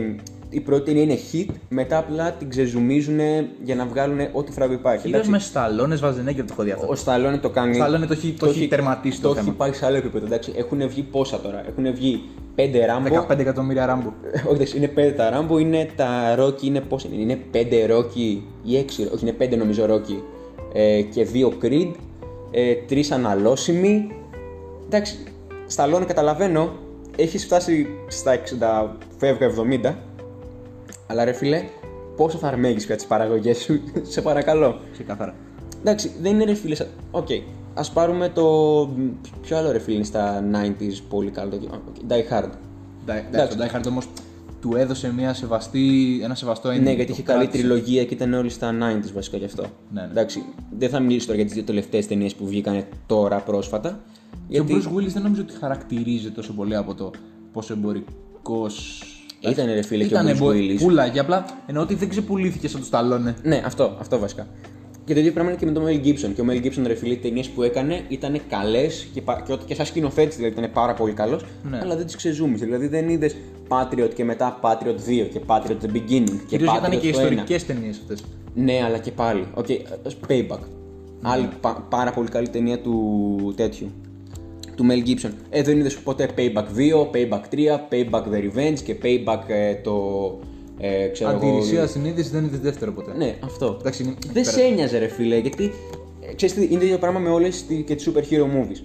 η 0.50 0.60
πρώτη 0.60 0.84
ταινία 0.84 1.02
είναι 1.02 1.18
hit, 1.32 1.46
μετά 1.68 1.98
απλά 1.98 2.32
την 2.32 2.48
ξεζουμίζουν 2.48 3.18
για 3.64 3.74
να 3.74 3.86
βγάλουν 3.86 4.18
ό,τι 4.32 4.52
φράγκο 4.52 4.72
υπάρχει. 4.72 4.98
Κυρίω 5.02 5.14
εντάξει. 5.16 5.30
με 5.30 5.38
σταλόνες 5.38 6.00
Βαζενέγκερ 6.00 6.44
το 6.44 6.48
έχω 6.52 6.62
δει 6.62 6.70
αυτό. 6.70 6.86
Ο 6.88 6.94
Σταλόνε 6.94 7.38
το 7.38 7.50
κάνει. 7.50 7.74
Σταλόνε 7.74 8.06
το 8.06 8.12
έχει- 8.12 8.32
το 8.38 8.46
έχει 8.46 8.68
τερματίσει 8.68 9.20
το 9.20 9.28
Το 9.28 9.34
θέμα. 9.34 9.46
έχει 9.48 9.56
πάει 9.56 9.72
σε 9.72 9.86
άλλο 9.86 9.96
επίπεδο. 9.96 10.26
Εντάξει. 10.26 10.52
Έχουν 10.56 10.88
βγει 10.88 11.02
πόσα 11.02 11.40
τώρα. 11.40 11.62
Έχουν 11.68 11.94
βγει 11.94 12.22
5 12.56 12.84
ράμπο. 12.86 13.26
15 13.28 13.38
εκατομμύρια 13.38 13.86
ράμπο. 13.86 14.12
Όχι, 14.46 14.54
εντάξει, 14.54 14.76
είναι 14.76 14.92
5 14.96 15.12
τα 15.16 15.30
ράμπο. 15.30 15.58
Είναι 15.58 15.88
τα 15.96 16.34
ρόκι. 16.34 16.66
Είναι 16.66 16.80
πόσα 16.80 17.08
είναι. 17.12 17.22
Είναι 17.22 17.38
5 17.52 17.86
ρόκι 17.86 18.46
ή 18.64 18.78
6. 18.78 19.08
Όχι, 19.14 19.26
είναι 19.26 19.36
5 19.38 19.56
νομίζω 19.56 19.86
ρόκι. 19.86 20.22
Ε, 20.72 21.00
και 21.02 21.26
2 21.32 21.64
creed. 21.64 21.90
Ε, 22.50 22.74
3 22.90 23.10
αναλώσιμοι. 23.12 24.10
Εντάξει. 24.86 25.16
Σταλόνε 25.66 26.04
καταλαβαίνω. 26.04 26.72
Έχεις 27.16 27.44
φτάσει 27.44 27.86
στα 28.06 28.32
60, 28.32 28.88
φεύγω 29.18 29.44
70. 29.84 29.94
Αλλά 31.06 31.24
ρε 31.24 31.32
φίλε, 31.32 31.62
πόσο 32.16 32.38
θα 32.38 32.48
αρμέγεις 32.48 32.84
για 32.84 32.96
τις 32.96 33.04
παραγωγές 33.04 33.58
σου, 33.58 33.80
σε 34.12 34.22
παρακαλώ. 34.22 34.80
Ξεκάθαρα. 34.92 35.34
Εντάξει, 35.80 36.10
δεν 36.20 36.32
είναι 36.34 36.44
ρε 36.44 36.54
φίλε. 36.54 36.74
σαν- 36.74 36.88
Οκ. 37.10 37.28
Ας 37.74 37.82
πάρουμε 37.92 38.28
το. 38.28 38.42
Ποιο 39.42 39.56
άλλο 39.56 39.72
ρε 39.72 39.78
φίλε 39.78 39.96
είναι 39.96 40.04
στα 40.04 40.44
90s 40.52 41.02
πολύ 41.08 41.30
καλό. 41.30 41.50
Το... 41.50 41.68
Okay. 41.70 42.12
Die 42.12 42.32
Hard. 42.32 42.50
Εντάξει, 43.28 43.56
το 43.56 43.64
Die 43.64 43.76
Hard 43.76 43.86
όμως 43.88 44.06
του 44.60 44.76
έδωσε 44.76 45.12
μια 45.12 45.34
σεβαστή, 45.34 46.20
ένα 46.22 46.34
σεβαστό 46.34 46.70
ending. 46.70 46.80
Ναι, 46.80 46.92
γιατί 46.92 47.06
Το 47.06 47.12
είχε 47.12 47.22
καλή 47.22 47.38
κράτησε. 47.38 47.62
τριλογία 47.62 48.04
και 48.04 48.14
ήταν 48.14 48.32
όλοι 48.32 48.50
στα 48.50 48.70
90s 48.72 49.12
βασικά 49.14 49.36
γι' 49.36 49.44
αυτό. 49.44 49.62
Ναι, 49.62 50.00
ναι. 50.00 50.08
Εντάξει, 50.10 50.42
δεν 50.78 50.88
θα 50.88 51.00
μιλήσω 51.00 51.24
τώρα 51.26 51.36
για 51.36 51.46
τις 51.46 51.54
δύο 51.54 51.64
τελευταίες 51.64 52.06
ταινίες 52.06 52.34
που 52.34 52.46
βγήκαν 52.46 52.84
τώρα 53.06 53.38
πρόσφατα. 53.38 54.00
Και 54.48 54.60
ο 54.60 54.66
Bruce 54.68 54.96
Willis 54.96 55.06
δεν 55.12 55.22
νομίζω 55.22 55.42
ότι 55.42 55.52
χαρακτηρίζεται 55.60 56.34
τόσο 56.34 56.52
πολύ 56.52 56.76
από 56.76 56.94
το 56.94 57.10
πόσο 57.52 57.72
εμπορικό. 57.72 58.66
Ήτανε, 59.40 59.74
ρε 59.74 59.82
φίλε, 59.82 60.04
και 60.04 60.14
ο 60.14 60.20
Ήταν 60.20 60.38
Bruce 60.38 60.52
Willis. 60.52 60.76
Πουλάκι, 60.78 61.18
απλά 61.18 61.44
εννοώ 61.66 61.82
ότι 61.82 61.94
δεν 61.94 62.08
ξεπουλήθηκε 62.08 62.68
σαν 62.68 62.80
του 62.80 62.86
Σταλόνε. 62.86 63.34
Ναι, 63.42 63.62
αυτό, 63.64 63.96
αυτό 64.00 64.18
βασικά. 64.18 64.46
Και 65.04 65.14
το 65.14 65.20
ίδιο 65.20 65.32
πράγμα 65.32 65.50
είναι 65.50 65.60
και 65.60 65.66
με 65.66 65.72
τον 65.72 65.84
Mel 65.86 66.06
Gibson. 66.06 66.30
Και 66.34 66.40
ο 66.40 66.44
Mel 66.48 66.64
Gibson, 66.64 66.82
ρε 66.86 66.94
φίλε, 66.94 67.12
οι 67.12 67.16
ταινίες 67.16 67.48
που 67.48 67.62
έκανε 67.62 68.00
ήταν 68.08 68.40
καλές 68.48 69.06
και, 69.14 69.20
πα- 69.20 69.42
και, 69.46 69.52
ότι- 69.52 69.64
και 69.64 69.74
σαν 69.74 69.86
σκηνοθέτης 69.86 70.36
δηλαδή 70.36 70.58
ήταν 70.58 70.72
πάρα 70.72 70.94
πολύ 70.94 71.12
καλός. 71.12 71.44
Ναι. 71.70 71.78
Αλλά 71.82 71.96
δεν 71.96 72.06
τις 72.06 72.16
ξεζούμισε. 72.16 72.64
Δηλαδή 72.64 72.86
δεν 72.86 73.08
είδες 73.08 73.36
Patriot 73.68 74.10
και 74.14 74.24
μετά 74.24 74.58
Patriot 74.62 75.08
2 75.08 75.28
και 75.32 75.40
Patriot 75.46 75.84
The 75.84 75.88
Beginning. 75.96 76.24
Και 76.28 76.46
Κυρίως 76.46 76.70
Patriot 76.72 76.78
ήταν 76.78 76.90
και 76.90 77.10
το 77.10 77.18
ένα. 77.18 77.22
ιστορικές 77.30 77.66
ταινίες 77.66 77.98
αυτές. 78.00 78.24
Ναι, 78.54 78.80
αλλά 78.84 78.98
και 78.98 79.10
πάλι. 79.10 79.46
Οκ, 79.54 79.66
ας 80.06 80.16
Payback. 80.28 80.58
Άλλη 81.22 81.48
πα- 81.60 81.86
πάρα 81.90 82.10
πολύ 82.10 82.28
καλή 82.28 82.48
ταινία 82.48 82.78
του 82.78 83.52
τέτοιου. 83.56 83.90
Του 84.76 84.86
Mel 84.90 85.08
Gibson. 85.08 85.30
Ε, 85.50 85.62
δεν 85.62 85.78
είδες 85.78 85.96
ποτέ 85.98 86.28
Payback 86.36 86.64
2, 86.76 87.10
Payback 87.12 87.40
3, 87.50 87.80
Payback 87.90 88.22
The 88.22 88.42
Revenge 88.50 88.78
και 88.84 88.96
Payback 89.02 89.40
ε, 89.46 89.74
το. 89.74 89.92
Ε, 90.78 91.06
ξέρω 91.06 91.30
εγώ, 91.30 91.38
Αντιρρησίας 91.38 91.86
συνείδηση 91.86 92.30
δεν 92.30 92.44
είδες 92.44 92.58
δεύτερο 92.60 92.92
ποτέ. 92.92 93.12
Ναι, 93.16 93.34
αυτό. 93.44 93.76
Εντάξει, 93.80 94.02
είναι- 94.02 94.14
δεν 94.32 94.32
πέρα. 94.32 94.56
σε 94.56 94.62
ένοιαζε, 94.62 94.98
ρε 94.98 95.06
φίλε, 95.08 95.38
γιατί 95.38 95.72
ε, 96.30 96.34
ξέρεις 96.34 96.54
τι, 96.54 96.62
είναι 96.70 96.78
το 96.78 96.84
ίδιο 96.84 96.98
πράγμα 96.98 97.18
με 97.18 97.28
όλες 97.30 97.64
και 97.86 97.94
τις 97.94 98.08
super 98.10 98.20
hero 98.32 98.42
movies. 98.44 98.80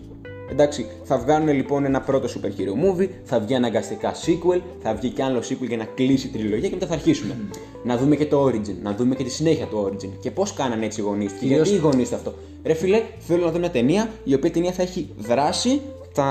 Εντάξει, 0.52 0.86
θα 1.04 1.18
βγάλουν 1.18 1.50
λοιπόν 1.50 1.86
ένα 1.86 2.02
πρώτο 2.02 2.28
super 2.28 2.48
hero 2.48 3.00
movie, 3.00 3.08
θα 3.24 3.40
βγει 3.40 3.54
αναγκαστικά 3.56 4.12
sequel, 4.26 4.62
θα 4.82 4.94
βγει 4.94 5.10
και 5.10 5.24
άλλο 5.24 5.40
sequel 5.40 5.68
για 5.68 5.78
να 5.78 5.84
κλείσει 5.96 6.28
η 6.28 6.30
τριλογία 6.30 6.68
και 6.70 6.74
μετά 6.74 6.88
θα 6.88 6.94
αρχίσουμε. 6.94 7.38
Να 7.84 7.98
δούμε 7.98 8.16
και 8.16 8.26
το 8.26 8.46
origin, 8.46 8.76
να 8.84 8.94
δούμε 8.96 9.16
και 9.16 9.24
τη 9.24 9.30
συνέχεια 9.30 9.66
του 9.66 9.90
origin. 9.92 10.10
Και 10.22 10.32
πώς 10.32 10.54
κάνανε 10.54 10.86
έτσι 10.86 11.02
οι 11.02 11.04
γονείς 11.04 11.32
τους. 11.32 11.40
Και 11.40 11.48
Κυρίως- 11.48 11.68
γιατί 11.70 11.86
οι 11.86 11.90
γονείς 11.90 12.10
τους 12.10 12.18
αυτό. 12.18 12.34
Ρε 12.64 12.74
φίλε, 12.74 13.02
θέλω 13.20 13.46
να 13.46 13.52
δω 13.52 13.60
μια 13.60 13.70
ταινία 13.70 14.10
η 14.24 14.34
οποία 14.34 14.52
ταινία 14.52 14.72
θα 14.72 14.82
έχει 14.82 15.10
δράση, 15.18 15.82
θα, 16.14 16.26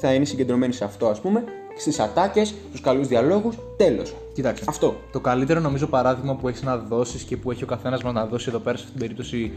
θα 0.00 0.12
είναι 0.14 0.24
συγκεντρωμένη 0.24 0.72
σε 0.72 0.84
αυτό, 0.84 1.06
ας 1.06 1.20
πούμε, 1.20 1.44
στις 1.78 1.98
ατάκες, 1.98 2.54
στους 2.68 2.80
καλούς 2.80 3.06
διαλόγους. 3.08 3.56
Τέλος. 3.76 4.14
Κοίταξε. 4.40 4.64
Αυτό. 4.68 4.96
Το 5.12 5.20
καλύτερο 5.20 5.60
νομίζω 5.60 5.86
παράδειγμα 5.86 6.36
που 6.36 6.48
έχεις 6.48 6.62
να 6.62 6.76
δώσεις 6.76 7.22
και 7.22 7.36
που 7.36 7.50
έχει 7.50 7.62
ο 7.62 7.66
καθένας 7.66 8.02
μας 8.02 8.12
να 8.12 8.26
δώσει 8.26 8.46
εδώ 8.48 8.58
πέρα 8.58 8.76
σε 8.76 8.84
αυτήν 8.84 8.98
την 8.98 9.08
περίπτωση 9.08 9.52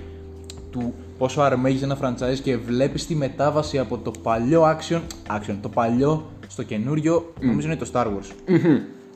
του 0.71 0.93
πόσο 1.17 1.41
αρμέγεις 1.41 1.81
ένα 1.81 1.97
franchise 2.01 2.39
και 2.43 2.57
βλέπεις 2.57 3.05
τη 3.05 3.15
μετάβαση 3.15 3.79
από 3.79 3.97
το 3.97 4.11
παλιό 4.23 4.63
action, 4.63 5.01
action 5.27 5.55
το 5.61 5.69
παλιό 5.69 6.25
στο 6.47 6.63
καινούριο, 6.63 7.33
νομίζω 7.39 7.67
είναι 7.67 7.75
το 7.75 7.89
Star 7.93 8.05
Wars. 8.05 8.55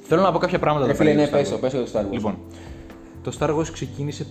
Θέλω 0.01 0.21
να 0.21 0.31
πω 0.31 0.37
κάποια 0.37 0.59
πράγματα 0.59 0.85
Ρε 0.85 0.91
εδώ 0.91 1.03
φίλε, 1.03 1.25
πέρα 1.25 1.31
ναι, 1.31 1.45
για 1.45 1.49
το 1.49 1.55
Star 1.55 1.61
πες 1.61 1.73
το, 1.73 1.77
Wars. 1.77 1.81
πες 1.83 1.91
το 1.91 1.99
Star 1.99 2.03
Wars. 2.03 2.11
Λοιπόν, 2.11 2.37
το 3.23 3.37
Star 3.39 3.57
Wars 3.57 3.67
ξεκίνησε 3.73 4.25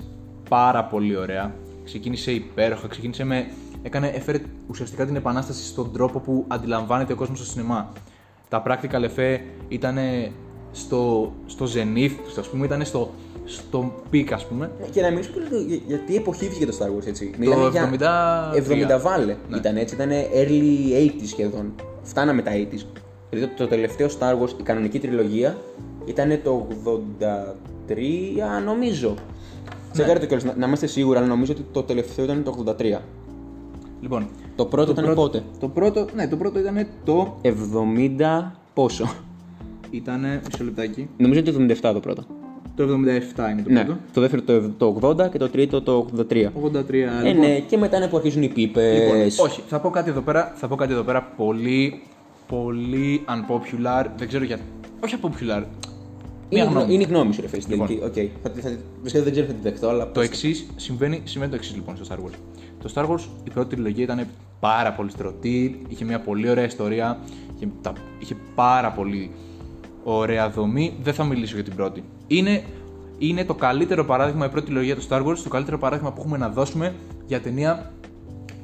πάρα 0.49 0.85
πολύ 0.85 1.17
ωραία. 1.17 1.55
Ξεκίνησε 1.85 2.33
υπέροχα, 2.33 2.87
ξεκίνησε 2.89 3.25
με. 3.25 3.47
Έκανε, 3.83 4.09
έφερε 4.09 4.41
ουσιαστικά 4.67 5.07
την 5.07 5.17
επανάσταση 5.17 5.67
στον 5.67 5.93
τρόπο 5.93 6.19
που 6.19 6.45
αντιλαμβάνεται 6.49 7.13
ο 7.13 7.17
κόσμος 7.17 7.39
στο 7.39 7.47
σινεμά. 7.47 7.93
Τα 8.49 8.63
practical 8.67 9.05
effect 9.05 9.41
ήταν 9.69 9.99
στο, 10.77 11.33
στο 11.47 11.65
zenith 11.65 12.11
του, 12.35 12.41
ας 12.41 12.49
πούμε, 12.49 12.65
ήταν 12.67 12.85
στο, 12.85 13.11
στο 13.45 13.93
peak, 14.13 14.31
ας 14.33 14.47
πούμε. 14.47 14.71
Και 14.91 15.01
να 15.01 15.11
μιλήσουμε 15.11 15.45
λίγο 15.49 15.61
για, 15.61 15.79
για 15.87 15.99
τι 15.99 16.17
εποχή 16.17 16.49
βγήκε 16.49 16.67
το 16.67 16.77
Star 16.81 16.99
Wars, 16.99 17.07
έτσι. 17.07 17.31
Το 17.31 17.37
Μιλάμε 17.39 17.69
για 17.69 17.91
73. 18.95 18.97
70 18.99 19.01
βάλε 19.03 19.37
Ναι. 19.49 19.57
ήταν 19.57 19.77
έτσι, 19.77 19.95
ήταν 19.95 20.09
early 20.11 21.11
80s 21.11 21.27
σχεδόν. 21.27 21.75
Φτάναμε 22.03 22.43
τα 22.43 22.51
80s. 22.53 22.85
Δηλαδή 23.31 23.49
το, 23.55 23.57
το 23.57 23.67
τελευταίο 23.67 24.09
Star 24.19 24.33
Wars, 24.43 24.51
η 24.61 24.63
κανονική 24.63 24.99
τριλογία, 24.99 25.57
ήταν 26.05 26.41
το 26.45 26.67
83 27.89 27.95
νομίζω. 28.65 29.15
Τσεκάρε 29.93 30.19
το 30.19 30.27
κιόλας, 30.27 30.45
να, 30.45 30.55
να 30.57 30.67
είμαστε 30.67 30.87
σίγουροι, 30.87 31.19
αλλά 31.19 31.27
νομίζω 31.27 31.53
ότι 31.53 31.65
το 31.73 31.83
τελευταίο 31.83 32.25
ήταν 32.25 32.43
το 32.43 32.75
83. 32.79 32.99
Λοιπόν, 34.01 34.29
Το 34.57 34.65
πρώτο 34.65 34.91
ήταν 34.91 35.15
πότε; 35.15 35.43
Το 35.61 35.69
πρώτο, 35.69 36.07
ναι, 36.15 36.29
το 36.29 36.37
πρώτο 36.37 36.59
ήταν 36.59 36.87
το. 37.05 37.37
70 37.43 38.51
πόσο; 38.75 39.09
Ήταν. 39.91 40.21
Μισό 40.21 40.65
λεπτάκι. 40.65 41.09
Νομίζω 41.17 41.41
ότι 41.41 41.53
το 41.53 41.89
77 41.89 41.93
το 41.95 42.01
πρώτο. 42.01 42.25
Το 42.77 42.85
77 42.85 42.89
είναι 43.51 43.63
το 43.63 43.71
Ναι, 43.71 43.85
πρώτο. 43.85 43.99
το 44.13 44.21
δεύτερο 44.21 44.43
το, 44.43 44.71
το 45.01 45.09
80 45.09 45.31
και 45.31 45.39
το 45.39 45.49
τρίτο 45.49 45.83
το 45.83 46.07
83. 46.17 46.23
83. 46.23 46.33
Ε, 46.33 46.49
λοιπόν. 47.23 47.39
ναι, 47.39 47.59
και 47.59 47.77
μετά 47.77 47.97
είναι 47.97 48.07
που 48.09 48.17
αρχίζουν 48.17 48.43
οι 48.43 48.49
πίπες. 48.49 48.99
Λοιπόν, 49.01 49.47
όχι, 49.47 49.63
θα 49.69 49.81
πω 49.81 49.91
κάτι 49.91 50.11
εδώ 50.11 50.21
πέρα, 50.21 50.53
θα 50.57 50.69
πω 50.69 50.75
κάτι 50.77 50.93
εδώ 50.93 51.03
πέρα 51.03 51.23
πολύ, 51.23 52.01
πολύ 52.47 53.25
unpopular, 53.29 54.07
δεν 54.17 54.29
ξέρω 54.29 54.45
γιατί, 54.45 54.63
όχι 55.05 55.17
unpopular, 55.23 55.41
Είναι, 55.41 55.67
μία 56.51 56.65
γνω- 56.65 56.77
γνώμη. 56.77 56.95
είναι 56.95 57.03
η 57.03 57.07
γνώμη 57.07 57.33
σου, 57.33 57.41
ρε 57.41 57.49
φίλε. 57.49 57.61
στην 57.61 57.73
Λοιπόν. 57.73 57.87
τελική. 57.87 58.07
Οκ. 58.07 58.31
Θα, 58.43 58.51
τη- 58.51 58.61
θα, 58.61 58.69
τη- 58.69 58.77
βασικά 59.03 59.23
δεν 59.23 59.33
ξέρω 59.33 59.47
αν 59.47 59.53
θα 59.55 59.61
την 59.61 59.71
δεχτώ, 59.71 59.89
αλλά. 59.89 60.11
Το 60.13 60.21
εξής 60.21 60.67
συμβαίνει, 60.77 61.21
συμβαίνει 61.25 61.51
το 61.51 61.57
εξής 61.57 61.75
λοιπόν 61.75 61.97
στο 61.97 62.05
Star 62.15 62.19
Wars. 62.27 62.35
Το 62.83 62.91
Star 62.95 63.05
Wars, 63.11 63.21
η 63.45 63.51
πρώτη 63.51 63.75
τριλογία 63.75 64.05
ήταν 64.05 64.27
πάρα 64.61 64.93
πολύ 64.93 65.11
στρωτή, 65.11 65.81
είχε 65.89 66.05
μια 66.05 66.21
πολύ 66.21 66.49
ωραία 66.51 66.65
ιστορία, 66.65 67.19
είχε, 67.57 67.69
τα, 67.83 67.93
είχε 68.19 68.37
πάρα 68.55 68.91
πολύ 68.93 69.31
ωραία 70.09 70.51
δομή. 70.51 70.97
Δεν 71.03 71.15
θα 71.15 71.25
μιλήσω 71.25 71.55
για 71.55 71.65
την 71.65 71.75
πρώτη. 71.75 72.03
Είναι, 72.27 72.63
είναι 73.19 73.45
το 73.45 73.55
καλύτερο 73.55 74.05
παράδειγμα, 74.05 74.47
η 74.47 74.49
πρώτη 74.49 74.67
τριλογία 74.67 74.97
του 74.97 75.03
Star 75.09 75.27
Wars, 75.27 75.37
το 75.43 75.49
καλύτερο 75.49 75.79
παράδειγμα 75.79 76.13
που 76.13 76.21
έχουμε 76.21 76.37
να 76.39 76.49
δώσουμε 76.49 76.95
για 77.27 77.41
ταινία 77.41 77.93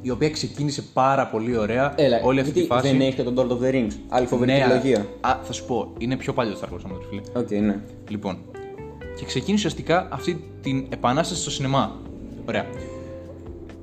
η 0.02 0.10
οποία 0.10 0.30
ξεκίνησε 0.30 0.82
πάρα 0.92 1.26
πολύ 1.26 1.56
ωραία 1.56 1.94
Έλα, 1.96 2.20
όλη 2.22 2.40
αυτή 2.40 2.52
γιατί 2.52 2.68
τη 2.68 2.74
φάση. 2.74 2.88
δεν 2.88 3.00
έχετε 3.00 3.22
το 3.22 3.34
Lord 3.48 3.52
of 3.52 3.64
the 3.66 3.72
Rings. 3.74 3.92
Άλλη 4.08 4.26
φοβερή 4.26 4.52
Ναι, 4.52 4.58
τριλογία. 4.64 5.06
Α, 5.20 5.36
θα 5.42 5.52
σου 5.52 5.64
πω, 5.64 5.92
είναι 5.98 6.16
πιο 6.16 6.32
παλιό 6.32 6.54
Star 6.60 6.74
Wars, 6.74 6.80
άμα 6.86 6.94
το 6.94 7.04
φίλε. 7.08 7.20
Οκ, 7.36 7.50
ναι. 7.50 7.80
Λοιπόν, 8.08 8.36
και 9.16 9.24
ξεκίνησε 9.24 9.54
ουσιαστικά 9.66 10.08
αυτή 10.10 10.44
την 10.62 10.86
επανάσταση 10.88 11.40
στο 11.40 11.50
σινεμά. 11.50 11.96
Ωραία. 12.48 12.66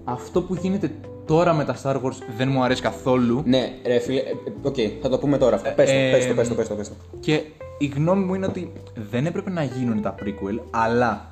Αυτό 0.03 0.41
που 0.41 0.55
γίνεται 0.55 0.91
τώρα 1.29 1.53
με 1.53 1.63
τα 1.65 1.75
Star 1.83 1.95
Wars 1.95 2.15
δεν 2.37 2.49
μου 2.49 2.63
αρέσει 2.63 2.81
καθόλου. 2.81 3.41
Ναι, 3.45 3.71
ρε 3.85 3.99
φίλε. 3.99 4.19
ε, 4.19 4.23
ε, 4.29 4.33
Οκ, 4.61 4.75
θα 5.01 5.09
το 5.09 5.17
πούμε 5.17 5.37
τώρα 5.37 5.55
αυτό. 5.55 5.69
Πες 5.75 5.89
το, 5.89 5.95
ε, 5.95 6.11
πες 6.11 6.27
το, 6.27 6.33
πες 6.33 6.47
το, 6.47 6.55
πες 6.55 6.67
το, 6.67 6.75
πες 6.75 6.87
το. 6.89 6.93
Και 7.19 7.41
η 7.77 7.85
γνώμη 7.85 8.23
μου 8.25 8.33
είναι 8.33 8.45
ότι 8.45 8.71
δεν 9.11 9.25
έπρεπε 9.25 9.49
να 9.49 9.63
γίνουν 9.63 10.01
τα 10.01 10.15
prequel, 10.23 10.59
αλλά 10.69 11.31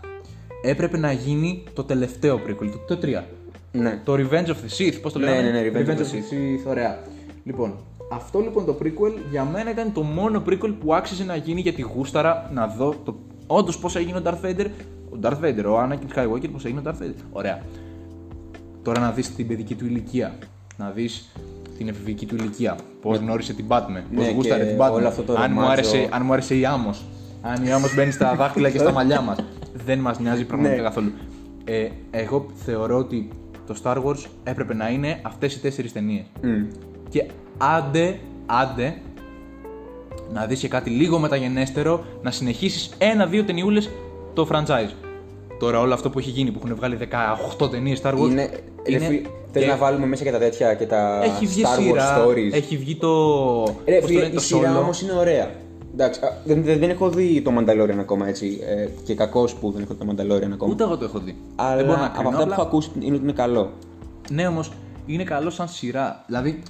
έπρεπε 0.64 0.98
να 0.98 1.12
γίνει 1.12 1.64
το 1.74 1.84
τελευταίο 1.84 2.42
prequel, 2.48 2.70
το, 2.88 2.96
το 2.96 3.08
3. 3.20 3.24
Ναι. 3.72 4.02
Το 4.04 4.14
Revenge 4.14 4.46
of 4.48 4.50
the 4.50 4.78
Sith, 4.78 4.98
πώς 5.02 5.14
το 5.14 5.20
Ναι, 5.20 5.26
λέγαμε. 5.26 5.50
ναι, 5.52 5.62
ναι, 5.62 5.70
Revenge 5.70 5.98
of 5.98 6.02
the 6.02 6.04
Sith, 6.04 6.70
ωραία. 6.70 7.00
Λοιπόν, 7.44 7.74
αυτό 8.12 8.40
λοιπόν 8.40 8.66
το 8.66 8.78
prequel 8.84 9.14
για 9.32 9.44
μένα 9.44 9.70
ήταν 9.72 9.94
το 9.94 10.02
μόνο 10.02 10.44
prequel 10.50 10.74
που 10.80 10.94
άξιζε 10.94 11.24
να 11.24 11.36
γίνει 11.36 11.62
γιατί 11.62 11.82
γούσταρα 11.82 12.50
να 12.54 12.68
δω 12.68 12.96
το... 13.06 13.16
όντως 13.48 13.78
πώς 13.80 13.96
έγινε 13.96 14.18
ο 14.18 14.22
Darth 14.26 14.46
Vader. 14.46 14.66
Ο 15.14 15.18
Darth 15.24 15.40
Vader, 15.44 15.64
ο 15.66 15.80
Anakin 15.84 16.16
Skywalker, 16.18 16.50
πώς 16.52 16.66
έγινε 16.66 16.80
ο 16.80 16.84
Darth 16.86 17.04
Vader. 17.04 17.22
Ωραία. 17.32 17.62
Τώρα 18.88 19.00
να 19.00 19.12
δεις 19.12 19.36
την 19.36 19.48
παιδική 19.48 19.76
του 19.76 19.86
ηλικία. 19.86 20.36
Να 20.78 20.90
δεις 20.90 21.30
την 21.78 21.88
εφηβική 21.88 22.26
του 22.26 22.36
ηλικία. 22.36 22.76
Πώς 23.02 23.18
γνώρισε 23.18 23.54
την 23.54 23.66
Batman. 23.68 24.02
Πώς 24.16 24.26
Ναι, 24.26 24.32
γούσταρε 24.32 24.64
και 24.64 24.70
την 24.70 24.78
Batman. 24.82 24.92
όλο 24.92 25.08
αυτό 25.08 25.22
το 25.24 25.34
αν, 25.34 25.52
μου 25.52 25.60
ρομάτζο. 25.60 25.72
άρεσε, 25.72 26.10
αν 26.12 26.22
μου 26.26 26.34
άρεσε 26.34 26.56
η 26.58 26.66
άμμος. 26.66 27.04
Αν 27.42 27.66
η 27.66 27.72
άμμος 27.72 27.96
μπαίνει 27.96 28.12
στα 28.12 28.36
δάχτυλα 28.36 28.70
και 28.70 28.78
στα 28.78 28.92
μαλλιά 28.92 29.22
μας. 29.22 29.38
Δεν 29.86 30.00
μας 30.00 30.20
νοιάζει 30.20 30.46
πραγματικά 30.46 30.82
Ναι. 30.82 30.88
καθόλου. 30.88 31.12
Ε, 31.64 31.88
εγώ 32.12 32.46
θεωρώ 32.66 32.98
ότι 32.98 33.30
το 33.68 33.76
Star 33.84 34.04
Wars 34.04 34.26
έπρεπε 34.44 34.74
να 34.74 34.90
είναι 34.90 35.20
αυτές 35.22 35.56
οι 35.56 35.60
τέσσερις 35.60 35.94
ταινίες. 35.94 36.26
Μμ. 36.42 36.66
Και 37.10 37.26
άντε, 37.58 38.20
άντε, 38.46 38.98
να 40.34 40.46
δεις 40.46 40.60
και 40.60 40.68
κάτι 40.68 40.90
λίγο 40.90 41.20
μεταγενέστερο, 41.20 42.06
να 42.22 42.32
συνεχίσεις 42.32 42.90
ένα-δύο 42.98 43.44
ταινιούλες 43.44 43.90
το 44.34 44.48
franchise. 44.52 44.92
Τώρα 45.60 45.80
όλο 45.80 45.94
αυτό 45.94 46.10
που 46.10 46.20
έχει 46.20 46.30
γίνει, 46.30 46.52
που 46.52 46.60
έχουν 46.64 46.76
βγάλει 46.76 46.98
18 47.62 47.72
ταινίες 47.72 48.02
Star 48.04 48.14
Wars, 48.14 48.30
Είναι. 48.30 48.50
Ρε 48.90 48.98
φίλε, 49.00 49.22
θες 49.52 49.64
και 49.64 49.70
να 49.70 49.76
βάλουμε 49.76 50.06
μέσα 50.06 50.24
και 50.24 50.32
τα 50.32 50.38
τέτοια 50.38 50.74
και 50.74 50.86
τα 50.86 51.22
έχει 51.24 51.46
βγει 51.46 51.64
Star 51.66 51.82
σειρά, 51.82 52.18
Wars 52.18 52.28
stories. 52.28 52.54
έχει 52.54 52.78
βγει 52.78 52.96
το... 52.96 53.64
Ρε 53.86 54.00
πώς 54.00 54.02
το 54.02 54.08
φίλε, 54.08 54.20
λένε, 54.20 54.32
η 54.32 54.36
το 54.36 54.40
σειρά 54.42 54.76
Solo. 54.78 54.82
όμως 54.82 55.02
είναι 55.02 55.12
ωραία. 55.12 55.50
Εντάξει, 55.94 56.20
α, 56.26 56.28
δεν, 56.46 56.64
δεν, 56.64 56.80
δεν 56.80 56.90
έχω 56.90 57.10
δει 57.10 57.42
το 57.42 57.52
Mandalorian 57.60 57.98
ακόμα 58.00 58.28
έτσι. 58.28 58.60
Ε, 58.68 58.88
και 59.04 59.16
κακός 59.16 59.54
που 59.56 59.72
δεν 59.72 59.82
έχω 59.82 59.94
δει 59.94 60.06
το 60.06 60.12
Mandalorian 60.12 60.52
ακόμα. 60.54 60.72
Ούτε 60.74 60.84
εγώ 60.84 60.98
το 60.98 61.06
έχω 61.06 61.20
δει. 61.20 61.36
Αλλά 61.56 61.76
Δεν 61.76 61.86
μπορώ 61.86 61.98
να 62.00 62.06
από 62.06 62.14
κρίνω, 62.16 62.30
αυτά 62.30 62.38
που 62.46 62.52
απλά- 62.52 62.56
έχω 62.60 62.68
ακούσει 62.68 62.92
είναι 63.00 63.14
ότι 63.16 63.24
είναι 63.24 63.32
καλό. 63.32 63.72
Ναι, 64.32 64.48
όμως 64.48 64.72
είναι 65.06 65.24
καλό 65.24 65.50
σαν 65.50 65.68
σειρά. 65.68 66.24
Δηλαδή, 66.28 66.64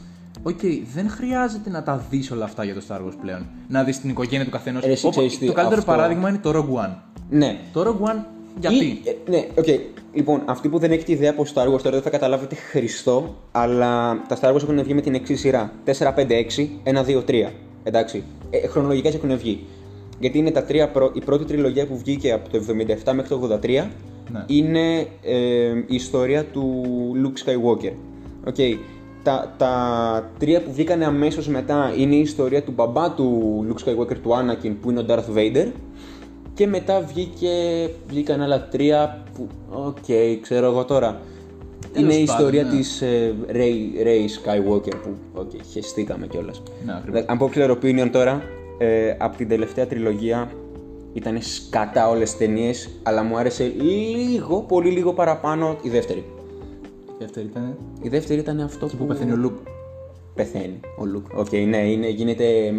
οκ, 0.44 0.60
δεν 0.94 1.10
χρειάζεται 1.10 1.70
να 1.70 1.84
τα 1.84 2.06
δεις 2.10 2.32
όλα 2.32 2.44
αυτά 2.44 2.63
για 2.63 2.74
το 2.74 2.82
Star 2.88 2.96
Wars 3.08 3.13
πλέον. 3.22 3.46
Να 3.67 3.84
δεις 3.84 4.00
την 4.01 4.10
οικογένεια 4.10 4.46
του 4.46 4.51
καθενός. 4.51 4.84
Ρε, 4.86 4.91
εσύ 4.91 5.10
ξέρεις 5.10 5.38
τι, 5.38 5.46
Το 5.46 5.53
καλύτερο 5.53 5.79
αυτό- 5.79 5.91
παράδειγμα 5.91 6.29
είναι 6.29 6.38
το 6.38 6.50
Rogue 6.51 6.84
One. 6.86 6.94
Ναι. 7.29 7.58
Το 7.74 7.82
Rogue 7.82 8.10
One, 8.10 8.20
γιατί; 8.59 8.85
Ή, 8.85 9.01
ε, 9.05 9.29
ναι, 9.29 9.47
οκ. 9.57 9.65
Λοιπόν, 10.13 10.41
αυτοί 10.45 10.69
που 10.69 10.79
δεν 10.79 10.91
έχετε 10.91 11.11
ιδέα 11.11 11.29
από 11.29 11.43
Star 11.53 11.63
Wars 11.73 11.81
τώρα 11.81 11.91
δεν 11.91 12.01
θα 12.01 12.09
καταλάβετε 12.09 12.55
Χριστό, 12.55 13.35
αλλά 13.51 14.21
τα 14.27 14.37
Star 14.41 14.53
Wars 14.53 14.61
έχουν 14.63 14.83
βγει 14.83 14.93
με 14.93 15.01
την 15.01 15.13
εξής 15.13 15.36
σειρά. 15.35 15.71
4, 15.85 15.91
5, 16.15 16.31
6, 16.57 16.69
1, 16.83 17.05
2, 17.05 17.23
3. 17.27 17.51
Εντάξει. 17.83 18.23
Ε, 18.49 18.67
χρονολογικά 18.67 19.07
έτσι 19.07 19.19
έχουν 19.23 19.37
βγει. 19.37 19.65
Γιατί 20.19 20.37
είναι 20.37 20.51
τα 20.51 20.63
τρία 20.63 20.89
πρω... 20.89 21.11
η 21.13 21.21
πρώτη 21.21 21.45
τριλογία 21.45 21.87
που 21.87 21.97
βγήκε 21.97 22.31
από 22.31 22.49
το 22.49 22.59
77 23.05 23.13
μέχρι 23.13 23.29
το 23.29 23.59
83 23.63 23.67
Ναι. 24.31 24.43
είναι 24.47 24.97
ε, 25.23 25.73
η 25.87 25.95
ιστορία 25.95 26.43
του 26.45 26.85
Luke 27.23 27.49
Skywalker. 27.49 27.93
Οκ. 28.47 28.55
Τα, 29.23 29.53
τα 29.57 30.31
τρία 30.39 30.61
που 30.61 30.71
βγήκαν 30.73 31.03
αμέσως 31.03 31.47
μετά 31.47 31.93
είναι 31.97 32.15
η 32.15 32.19
ιστορία 32.19 32.63
του 32.63 32.71
μπαμπά 32.75 33.11
του 33.11 33.65
Luke 33.69 33.89
Skywalker, 33.89 34.15
του 34.23 34.29
Anakin, 34.29 34.75
που 34.81 34.89
είναι 34.89 34.99
ο 34.99 35.05
Darth 35.07 35.37
Vader. 35.37 35.67
Και 36.57 36.67
μετά 36.67 37.01
βγήκε, 37.01 37.49
βγήκαν 38.07 38.41
άλλα 38.41 38.67
τρία 38.67 39.23
που, 39.35 39.47
οκ, 39.69 40.05
ξέρω 40.41 40.65
εγώ 40.65 40.85
τώρα. 40.85 41.19
Τέλος 41.93 42.13
είναι 42.13 42.21
η 42.21 42.25
πάντων, 42.25 42.39
ιστορία 42.39 42.63
ναι. 42.63 42.77
της 42.77 43.01
ε, 43.01 43.33
Rey, 43.51 44.05
Rey 44.05 44.25
Skywalker 44.25 44.95
που, 45.03 45.15
οκ, 45.33 45.51
χεστήκαμε 45.71 46.27
κιόλας. 46.27 46.61
Ναι, 46.85 46.93
ακριβώς. 46.93 47.23
Αν 47.27 47.37
πω 47.37 47.49
clear 47.53 47.69
opinion 47.69 48.09
τώρα, 48.11 48.41
ε, 48.77 49.15
από 49.17 49.37
την 49.37 49.47
τελευταία 49.47 49.87
τριλογία 49.87 50.51
ήταν 51.13 51.41
σκατά 51.41 52.09
όλες 52.09 52.29
τις 52.29 52.37
ταινίες, 52.37 52.89
αλλά 53.03 53.23
μου 53.23 53.37
άρεσε 53.37 53.73
λίγο, 53.77 54.61
πολύ 54.61 54.89
λίγο 54.89 55.13
παραπάνω 55.13 55.77
η 55.81 55.89
δεύτερη. 55.89 56.25
Η 57.07 57.15
δεύτερη 57.19 57.45
ήταν. 57.45 57.77
Η 58.01 58.09
δεύτερη 58.09 58.39
ήταν 58.39 58.59
αυτό 58.59 58.87
Που 58.97 59.05
πεθαίνει 59.05 59.31
ο 59.31 59.35
Luke. 59.36 59.55
Πεθαίνει 60.35 60.79
ο 60.97 61.05
Luke. 61.05 61.25
Οκ, 61.35 61.51
ναι, 61.51 61.91
είναι, 61.91 62.09
γίνεται 62.09 62.73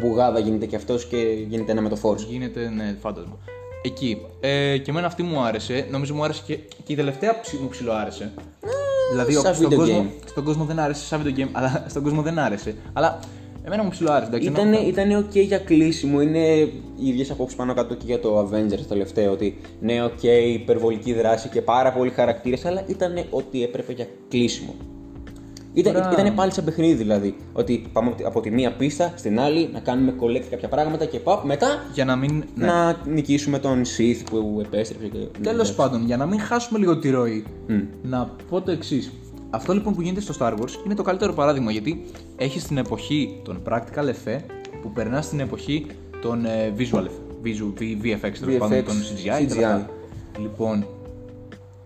μπουγάδα 0.00 0.38
γίνεται 0.38 0.66
και 0.66 0.76
αυτός 0.76 1.06
και 1.06 1.16
γίνεται 1.48 1.72
ένα 1.72 1.80
με 1.80 1.88
το 1.88 1.98
Force. 2.02 2.18
Γίνεται, 2.28 2.68
ναι, 2.68 2.96
φάντασμα. 3.00 3.38
Εκεί. 3.84 4.18
Ε, 4.40 4.76
και 4.78 4.90
εμένα 4.90 5.06
αυτή 5.06 5.22
μου 5.22 5.40
άρεσε. 5.40 5.86
Νομίζω 5.90 6.14
μου 6.14 6.24
άρεσε 6.24 6.42
και, 6.46 6.54
και 6.84 6.92
η 6.92 6.96
τελευταία 6.96 7.40
ψη- 7.40 7.60
μου 7.60 7.68
ψηλό 7.68 7.92
άρεσε. 7.92 8.32
δηλαδή, 9.10 9.34
Ε, 9.34 9.38
σαν 9.38 9.54
στον, 9.54 9.70
video 9.70 9.76
κόσμο, 9.76 10.04
game. 10.08 10.22
στον 10.28 10.44
κόσμο 10.44 10.64
δεν 10.64 10.78
άρεσε, 10.78 11.04
σαν 11.04 11.22
video 11.24 11.38
game, 11.40 11.48
αλλά 11.52 11.84
στον 11.88 12.02
κόσμο 12.02 12.22
δεν 12.22 12.38
άρεσε. 12.38 12.74
Αλλά 12.92 13.18
εμένα 13.64 13.82
μου 13.82 13.88
ψηλό 13.90 14.10
άρεσε. 14.12 14.28
εντάξει, 14.28 14.48
Ήτανε, 14.48 14.76
ενώ- 14.76 14.88
ήτανε 14.88 15.18
ok 15.18 15.34
για 15.44 15.58
κλείσιμο, 15.58 16.20
είναι 16.20 16.38
οι 16.48 16.72
ίδιες 17.08 17.30
απόψεις 17.30 17.56
πάνω 17.56 17.74
κάτω 17.74 17.94
και 17.94 18.04
για 18.06 18.20
το 18.20 18.38
Avengers 18.40 18.76
το 18.78 18.84
τελευταίο, 18.88 19.32
ότι 19.32 19.56
ναι, 19.80 20.04
ok, 20.04 20.24
υπερβολική 20.52 21.12
δράση 21.12 21.48
και 21.48 21.62
πάρα 21.62 21.92
πολλοί 21.92 22.10
χαρακτήρες, 22.10 22.64
αλλά 22.64 22.84
ήταν 22.86 23.24
ό,τι 23.30 23.62
έπρεπε 23.62 23.92
για 23.92 24.06
κλείσιμο. 24.28 24.74
Ήταν, 25.74 25.92
Τώρα- 25.92 26.12
ήτανε 26.12 26.30
πάλι 26.30 26.52
σαν 26.52 26.64
παιχνίδι 26.64 26.94
δηλαδή, 26.94 27.34
ότι 27.52 27.84
πάμε 27.92 28.08
από 28.08 28.16
τη- 28.16 28.24
από 28.24 28.40
τη 28.40 28.50
μία 28.50 28.72
πίστα 28.72 29.12
στην 29.16 29.40
άλλη, 29.40 29.68
να 29.72 29.80
κάνουμε 29.80 30.14
collect 30.20 30.44
κάποια 30.50 30.68
πράγματα 30.68 31.04
και 31.04 31.18
πάω, 31.18 31.40
μετά 31.44 31.66
Για 31.94 32.04
να 32.04 32.16
μην. 32.16 32.44
Ναι. 32.54 32.66
να 32.66 32.96
νικήσουμε 33.06 33.58
τον 33.58 33.82
Sith 33.82 34.22
που 34.30 34.60
επέστρεψε 34.64 35.06
και... 35.06 35.18
Τέλος 35.42 35.74
πάντων, 35.74 36.04
για 36.06 36.16
να 36.16 36.26
μην 36.26 36.40
χάσουμε 36.40 36.78
λίγο 36.78 36.98
τη 36.98 37.10
ροή, 37.10 37.44
Μμ. 37.68 37.80
να 38.02 38.30
πω 38.50 38.60
το 38.60 38.70
εξής. 38.70 39.12
αυτό 39.50 39.72
λοιπόν 39.72 39.94
που 39.94 40.00
γίνεται 40.02 40.20
στο 40.20 40.34
Star 40.38 40.52
Wars 40.52 40.84
είναι 40.84 40.94
το 40.94 41.02
καλύτερο 41.02 41.32
παράδειγμα 41.32 41.70
γιατί 41.72 42.02
έχει 42.36 42.60
την 42.60 42.76
εποχή 42.76 43.40
των 43.44 43.62
practical 43.68 44.04
effect 44.08 44.44
που 44.82 44.90
περνά 44.92 45.22
στην 45.22 45.40
εποχή 45.40 45.86
των 46.22 46.44
ε, 46.44 46.72
visual 46.78 47.02
effect, 47.04 47.46
visual, 47.46 47.80
V- 47.80 48.04
VFX, 48.04 48.32
τέλος 48.40 48.54
VFX, 48.54 48.58
πάντων, 48.58 48.84
των 48.84 48.94
CGI. 48.96 49.46
και 49.46 49.54
τα 49.54 49.54
CGI. 49.54 49.56
λοιπά. 49.56 49.90
Λοιπόν, 50.40 50.86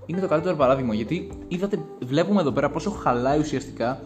είναι 0.07 0.21
το 0.21 0.29
καλύτερο 0.29 0.57
παράδειγμα 0.57 0.95
γιατί 0.95 1.29
είδατε, 1.49 1.79
βλέπουμε 2.07 2.41
εδώ 2.41 2.51
πέρα 2.51 2.71
πόσο 2.71 2.91
χαλάει 2.91 3.39
ουσιαστικά 3.39 4.01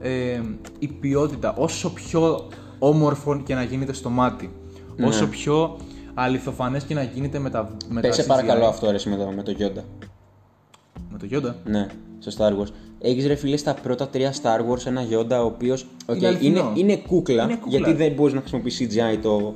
ε, 0.00 0.40
η 0.78 0.86
ποιότητα 0.88 1.54
όσο 1.54 1.92
πιο 1.92 2.48
όμορφο 2.78 3.40
και 3.42 3.54
να 3.54 3.62
γίνεται 3.62 3.92
στο 3.92 4.08
μάτι. 4.10 4.52
Ναι. 4.96 5.06
Όσο 5.06 5.26
πιο 5.28 5.76
αληθοφανές 6.14 6.84
και 6.84 6.94
να 6.94 7.02
γίνεται 7.02 7.38
με 7.38 7.50
τα, 7.50 7.76
με 7.88 8.00
τα 8.00 8.08
Πέσε 8.08 8.22
CGI. 8.22 8.26
παρακαλώ 8.26 8.66
αυτό 8.66 8.90
ρε 8.90 8.98
με 9.04 9.16
το, 9.16 9.26
με 9.36 9.42
το 9.42 9.54
Yoda. 9.58 9.82
Με 11.10 11.18
το 11.18 11.26
Yoda; 11.30 11.54
Ναι, 11.64 11.86
στο 12.18 12.32
Star 12.38 12.50
Wars. 12.60 12.68
Έχεις 13.00 13.26
ρε 13.26 13.34
φίλε 13.34 13.56
στα 13.56 13.74
πρώτα 13.74 14.08
τρία 14.08 14.32
Star 14.32 14.70
Wars 14.72 14.86
ένα 14.86 15.02
Yoda 15.10 15.40
ο 15.42 15.44
οποίος 15.44 15.86
Είναι 16.08 16.16
είναι, 16.18 16.26
αληθινό. 16.28 16.72
είναι, 16.74 16.96
κούκλα, 16.96 17.42
Είναι 17.42 17.56
κούκλα. 17.56 17.78
γιατί 17.78 17.92
δεν 17.92 18.12
μπορείς 18.12 18.34
να 18.34 18.40
χρησιμοποιήσεις 18.40 18.88
CGI 18.96 19.18
το 19.22 19.54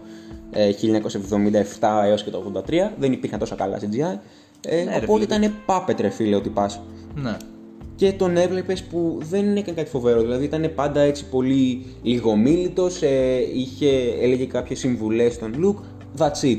ε, 0.51 0.71
1977 1.81 2.05
έως 2.05 2.23
και 2.25 2.31
το 2.31 2.53
83. 2.67 2.71
Δεν 2.99 3.13
υπήρχαν 3.13 3.39
τόσα 3.39 3.55
καλά 3.55 3.79
CGI. 3.81 4.19
Ε, 4.67 4.85
Ναι, 4.85 4.99
ρε 4.99 5.05
οπότε 5.05 5.25
φίλε. 5.25 5.37
ήταν 5.47 5.53
puppet 5.67 6.01
ρε 6.01 6.09
φίλε 6.09 6.37
ότι 6.37 6.49
πας. 6.49 6.81
Ναι. 7.15 7.37
Και 7.97 8.13
τον 8.13 8.37
έβλεπες 8.37 8.83
που 8.83 9.19
δεν 9.31 9.57
έκανε 9.57 9.77
κάτι 9.77 9.91
φοβερό. 9.91 10.21
Δηλαδή 10.21 10.45
ήταν 10.45 10.73
πάντα 10.75 11.01
έτσι 11.01 11.25
πολύ 11.29 11.85
λιγομίλητος, 12.03 13.03
ε, 13.03 13.39
είχε, 13.55 13.91
έλεγε 14.21 14.45
κάποιες 14.45 14.79
συμβουλές 14.79 15.33
στον 15.35 15.53
Luke. 15.63 15.83
That's 16.23 16.45
it. 16.45 16.59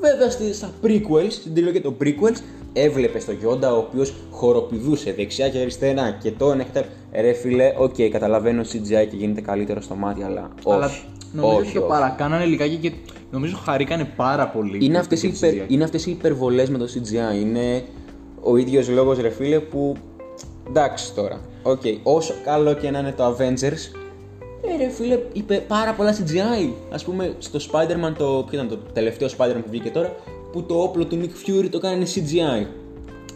Βέβαια 0.00 0.30
στη- 0.30 0.52
στα 0.52 0.70
prequels, 0.84 1.30
στην 1.30 1.54
τριλογία 1.54 1.82
των 1.82 1.96
prequels, 2.02 2.36
έβλεπες 2.72 3.24
τον 3.24 3.36
Yoda 3.44 3.62
ο 3.72 3.76
οποίος 3.76 4.14
χοροπηδούσε 4.30 5.12
δεξιά 5.12 5.48
και 5.48 5.58
αριστερά 5.58 6.10
και 6.22 6.30
τον 6.30 6.60
έχετε. 6.60 6.88
Ρε 7.12 7.32
φίλε, 7.32 7.74
οκ, 7.78 7.94
καταλαβαίνω 8.10 8.62
CGI 8.62 9.06
και 9.10 9.16
γίνεται 9.16 9.40
καλύτερο 9.40 9.80
στο 9.80 9.94
μάτι, 9.94 10.22
αλλά 10.22 10.50
όχι. 10.62 10.76
Αλλά 10.76 10.90
νομίζω 11.32 11.56
όχι, 11.56 11.62
ότι 11.62 11.72
το 11.72 11.80
όχι. 11.80 11.88
παρακάνανε 11.88 12.44
λιγάκι 12.44 12.76
και 12.76 12.92
νομίζω 13.30 13.56
χαρήκανε 13.56 14.04
πάρα 14.16 14.48
πολύ. 14.48 14.78
Είναι 14.80 14.92
με 14.92 14.98
αυτές, 14.98 15.22
οι 15.22 15.28
το 15.28 15.46
υπερ- 15.46 15.64
CGI. 15.64 15.70
είναι 15.70 15.84
αυτές 15.84 16.06
οι 16.06 16.10
υπερβολές 16.10 16.70
με 16.70 16.78
το 16.78 16.84
CGI. 16.84 17.40
Είναι 17.40 17.84
ο 18.40 18.56
ίδιος 18.56 18.88
λόγος 18.88 19.18
ρε 19.18 19.30
φίλε 19.30 19.58
που... 19.58 19.96
Εντάξει 20.68 21.14
τώρα. 21.14 21.40
Οκ. 21.62 21.82
Όσο 22.02 22.34
καλό 22.44 22.72
και 22.72 22.90
να 22.90 22.98
είναι 22.98 23.12
το 23.12 23.36
Avengers, 23.36 23.98
ε, 24.62 24.76
ρε 24.76 24.88
φίλε, 24.88 25.18
είπε 25.32 25.64
πάρα 25.68 25.92
πολλά 25.92 26.16
CGI. 26.16 26.70
Ας 26.92 27.04
πούμε 27.04 27.34
στο 27.38 27.58
Spider-Man, 27.58 28.12
το, 28.18 28.44
ποιο 28.48 28.58
ήταν 28.58 28.68
το 28.68 28.76
τελευταίο 28.92 29.28
Spider-Man 29.28 29.62
που 29.62 29.70
βγήκε 29.70 29.90
τώρα, 29.90 30.14
που 30.52 30.62
το 30.62 30.82
όπλο 30.82 31.04
του 31.04 31.20
Nick 31.22 31.50
Fury 31.50 31.68
το 31.70 31.78
κάνει 31.78 32.04
CGI. 32.14 32.66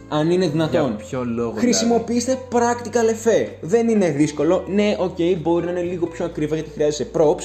Αν 0.09 0.31
είναι 0.31 0.47
δυνατόν. 0.47 0.85
Για 0.85 0.95
ποιο 0.95 1.23
λόγο, 1.23 1.49
δηλαδή; 1.49 1.59
Χρησιμοποιήστε 1.59 2.37
practical 2.51 3.27
effect. 3.27 3.49
Δεν 3.61 3.89
είναι 3.89 4.09
δύσκολο. 4.09 4.63
Ναι, 4.67 4.95
οκ, 4.99 5.17
μπορεί 5.41 5.65
να 5.65 5.71
είναι 5.71 5.81
λίγο 5.81 6.07
πιο 6.07 6.25
ακριβά 6.25 6.55
γιατί 6.55 6.69
χρειάζεσαι 6.69 7.07
props, 7.13 7.43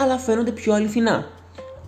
αλλά 0.00 0.18
φαίνονται 0.18 0.50
πιο 0.50 0.74
αληθινά. 0.74 1.26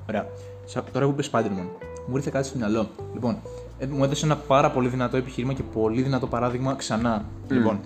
Ωραία. 0.08 0.26
Σα- 0.64 0.82
Τώρα 0.82 1.04
που 1.06 1.10
είπες 1.12 1.30
Spider-Man, 1.32 1.66
μου 2.06 2.16
ήρθε 2.16 2.30
κάτι 2.32 2.46
στο 2.46 2.58
μυαλό. 2.58 2.88
Λοιπόν, 3.14 3.36
ε, 3.78 3.86
μου 3.86 4.04
έδωσε 4.04 4.24
ένα 4.26 4.36
πάρα 4.36 4.70
πολύ 4.70 4.88
δυνατό 4.88 5.16
επιχείρημα 5.16 5.52
και 5.52 5.62
πολύ 5.62 6.02
δυνατό 6.02 6.26
παράδειγμα 6.26 6.74
ξανά. 6.74 7.24
Λοιπόν, 7.48 7.80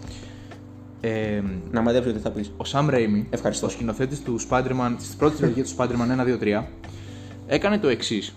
ε, 1.00 1.42
Να 1.70 1.80
μαντέψω 1.80 2.12
τι 2.12 2.18
θα 2.18 2.30
πεις. 2.30 2.48
ο 2.48 2.62
Sam 2.72 2.90
Raimi, 2.90 3.24
Ευχαριστώ. 3.30 3.66
ο 3.66 3.70
σκηνοθέτης 3.70 4.22
του 4.22 4.40
Spider-Man, 4.50 4.94
της 4.98 5.14
πρώτης 5.18 5.38
τριλογίας 5.38 5.68
του 5.70 5.76
Spider-Man 5.78 6.10
1, 6.10 6.24
2, 6.24 6.38
3, 6.38 6.66
έκανε 7.46 7.78
το 7.78 7.88
εξής. 7.88 8.34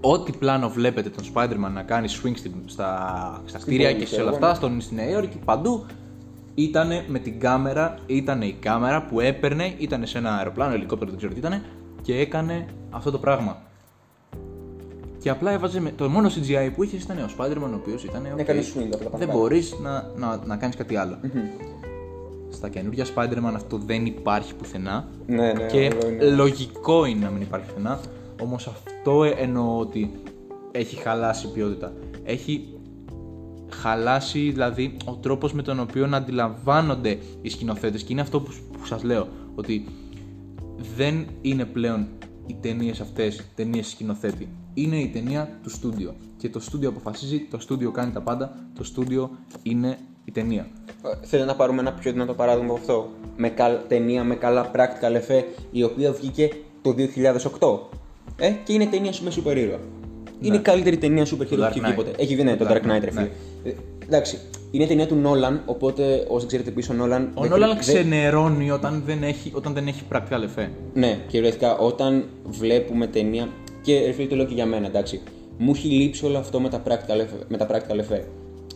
Ό,τι 0.00 0.32
πλάνο 0.32 0.68
βλέπετε 0.68 1.08
τον 1.08 1.24
Spider-Man 1.34 1.70
να 1.74 1.82
κάνει 1.82 2.08
swing 2.10 2.32
στην- 2.36 2.52
στα, 2.66 3.42
στα 3.46 3.58
κτίρια 3.58 3.86
πόλη, 3.88 3.98
και 4.00 4.06
σε 4.06 4.12
ξέρω 4.14 4.26
όλα 4.28 4.36
εγώ, 4.36 4.46
αυτά, 4.46 4.56
στον, 4.58 4.80
στη 4.80 4.94
Νέα 4.94 5.08
Υόρκη, 5.08 5.38
παντού, 5.44 5.86
ήταν 6.54 6.88
με 7.06 7.18
την 7.18 7.40
κάμερα, 7.40 7.98
ήταν 8.06 8.42
η 8.42 8.56
κάμερα 8.60 9.02
που 9.02 9.20
έπαιρνε, 9.20 9.74
ήταν 9.78 10.06
σε 10.06 10.18
ένα 10.18 10.36
αεροπλάνο, 10.36 10.74
ελικόπτερο, 10.74 11.10
δεν 11.10 11.18
ξέρω 11.18 11.32
τι 11.32 11.38
ήταν, 11.38 11.62
και 12.02 12.18
έκανε 12.18 12.66
αυτό 12.90 13.10
το 13.10 13.18
πράγμα. 13.18 13.62
Και 15.18 15.30
απλά 15.30 15.50
έβαζε 15.50 15.80
με, 15.80 15.90
το 15.96 16.08
μόνο 16.08 16.28
CGI 16.28 16.70
που 16.74 16.82
είχες 16.82 17.02
ήταν 17.02 17.18
ο 17.18 17.28
Spider-Man, 17.38 17.70
ο 17.72 17.74
οποίος 17.74 18.04
ήταν. 18.04 18.26
οκ, 18.32 18.38
Έκανε 18.38 18.60
swing 18.60 18.88
από 18.94 19.10
τα 19.10 19.18
Δεν 19.18 19.26
πάνω. 19.28 19.38
μπορείς 19.38 19.74
να, 19.82 20.10
να, 20.16 20.40
να 20.46 20.56
κάνεις 20.56 20.76
κάτι 20.76 20.96
άλλο. 20.96 21.18
Στα 22.50 22.68
καινούργια 22.68 23.04
Spider-Man 23.14 23.52
αυτό 23.54 23.76
δεν 23.86 24.06
υπάρχει 24.06 24.54
πουθενά. 24.54 25.08
Ναι, 25.26 25.52
ναι, 25.52 25.66
και 25.66 25.86
αυτό 25.86 26.08
είναι. 26.08 26.24
λογικό 26.24 27.04
είναι 27.04 27.24
να 27.24 27.30
μην 27.30 27.42
υπάρχει 27.42 27.66
πουθενά. 27.66 28.00
Όμως 28.42 28.66
αυτό 28.66 29.24
εννοώ 29.24 29.78
ότι 29.78 30.10
έχει 30.72 30.96
χαλάσει 30.96 31.46
η 31.46 31.50
ποιότητα. 31.50 31.92
Έχει 32.24 32.73
χαλάσει 33.84 34.50
δηλαδή 34.50 34.96
ο 35.04 35.12
τρόπος 35.12 35.52
με 35.52 35.62
τον 35.62 35.80
οποίο 35.80 36.06
να 36.06 36.16
αντιλαμβάνονται 36.16 37.18
οι 37.42 37.48
σκηνοθέτες 37.48 38.02
και 38.02 38.12
είναι 38.12 38.20
αυτό 38.20 38.40
που, 38.40 38.52
που 38.72 38.86
σας 38.86 39.02
λέω 39.02 39.28
ότι 39.54 39.84
δεν 40.96 41.26
είναι 41.40 41.64
πλέον 41.64 42.06
οι 42.46 42.56
ταινίες 42.60 43.00
αυτές 43.00 43.44
ταινίες 43.54 43.88
σκηνοθέτη 43.88 44.48
είναι 44.74 44.96
η 44.96 45.08
ταινία 45.08 45.58
του 45.62 45.70
στούντιο 45.70 46.14
και 46.36 46.48
το 46.48 46.60
στούντιο 46.60 46.88
αποφασίζει, 46.88 47.46
το 47.50 47.58
στούντιο 47.58 47.90
κάνει 47.90 48.12
τα 48.12 48.20
πάντα 48.20 48.54
το 48.74 48.84
στούντιο 48.84 49.30
είναι 49.62 49.98
η 50.24 50.32
ταινία 50.32 50.66
Ε, 51.02 51.26
Θέλω 51.26 51.44
να 51.44 51.54
πάρουμε 51.54 51.80
ένα 51.80 51.92
πιο 51.92 52.12
δυνατό 52.12 52.34
παράδειγμα 52.34 52.70
από 52.70 52.80
αυτό; 52.80 53.10
Με 53.36 53.48
καλ... 53.48 53.76
ταινία 53.88 54.24
με 54.24 54.34
καλά 54.34 54.70
practical 54.74 55.16
effect, 55.16 55.44
η 55.70 55.82
οποία 55.82 56.12
βγήκε 56.12 56.50
το 56.82 56.94
2008. 57.60 57.78
Ε, 58.36 58.50
και 58.64 58.72
είναι 58.72 58.86
ταινία 58.86 59.12
με 59.22 59.30
σούπερ 59.30 59.56
ήρωα. 59.56 59.78
Είναι 60.40 60.56
η 60.56 60.58
καλύτερη 60.58 60.96
ταινία 60.98 61.24
σούπερ 61.24 61.48
Το 61.48 61.54
hero 61.54 61.58
που 61.58 61.64
Dark 61.64 61.68
έχει 61.70 61.80
Knight. 61.80 61.84
βγει 61.84 61.94
ποτέ. 61.94 62.10
Έχει 62.22 62.34
βγει, 62.34 62.44
ναι, 62.44 62.56
το 62.56 62.64
Το 62.64 62.70
Dark 62.70 62.76
Dark 62.76 62.80
Knight, 62.80 62.96
Knight, 62.96 63.00
ρε 63.04 63.10
φίλε. 63.10 63.20
ναι. 63.64 63.70
Ε, 63.70 63.74
εντάξει, 64.06 64.38
είναι 64.70 64.86
ταινία 64.86 65.06
του 65.06 65.14
Νόλαν, 65.14 65.62
οπότε 65.66 66.24
όσοι 66.28 66.46
ξέρετε 66.46 66.70
πίσω 66.70 66.92
ο 66.92 66.96
Νόλαν. 66.96 67.30
ο 67.34 67.40
δεν- 67.40 67.50
Νόλαν 67.50 67.68
δεν- 67.68 67.78
ξενερώνει 67.78 68.70
όταν 68.70 69.02
δεν 69.06 69.22
έχει, 69.22 69.50
όταν 69.54 69.72
δεν 69.72 69.86
έχει 69.86 70.02
practical 70.12 70.42
effect 70.60 70.68
Ναι, 70.94 71.18
κυριολεκτικά 71.26 71.76
όταν 71.76 72.24
βλέπουμε 72.44 73.06
ταινία. 73.06 73.48
Και 73.82 73.98
ρε 74.06 74.12
φίλε, 74.12 74.26
το 74.28 74.36
λέω 74.36 74.44
και 74.46 74.54
για 74.54 74.66
μένα, 74.66 74.86
εντάξει. 74.86 75.20
Μου 75.58 75.72
έχει 75.74 75.88
λείψει 75.88 76.24
όλο 76.26 76.38
αυτό 76.38 76.60
με 76.60 76.68
τα 76.68 76.82
practical 76.88 77.20
effect. 77.20 77.44
Με 77.48 77.56
τα 77.56 77.66
practical 77.70 77.98
effect. 78.12 78.24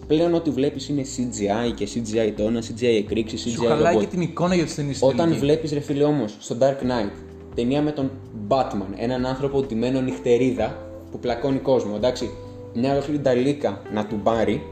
Πλέον 0.07 0.35
ό,τι 0.35 0.51
βλέπεις 0.51 0.89
είναι 0.89 1.03
CGI 1.17 1.73
και 1.75 1.89
CGI 1.95 2.33
τόνα, 2.37 2.61
CGI 2.63 2.97
εκρήξεις, 2.99 3.41
σου 3.41 3.63
CGI 3.63 3.67
χαλάει 3.69 3.95
robot. 3.97 4.01
και 4.01 4.07
την 4.07 4.21
εικόνα 4.21 4.55
για 4.55 4.65
τις 4.65 4.75
ταινίες 4.75 5.03
Όταν 5.03 5.17
τελική. 5.17 5.39
βλέπεις 5.39 5.73
ρε 5.73 5.81
φίλε 5.81 6.05
όμως 6.05 6.37
στο 6.39 6.57
Dark 6.61 6.83
Knight 6.85 7.11
ταινία 7.55 7.83
με 7.83 7.91
τον 7.93 8.11
Batman, 8.49 8.93
έναν 8.97 9.27
άνθρωπο 9.27 9.63
ντυμένο 9.63 10.01
νυχτερίδα 10.01 10.88
που 11.11 11.19
πλακώνει 11.19 11.59
κόσμο, 11.59 11.93
εντάξει. 11.97 12.31
Μια 12.75 12.93
ολόκληρη 12.93 13.21
νταλίκα 13.21 13.83
να 13.93 14.07
του 14.07 14.21
πάρει, 14.23 14.63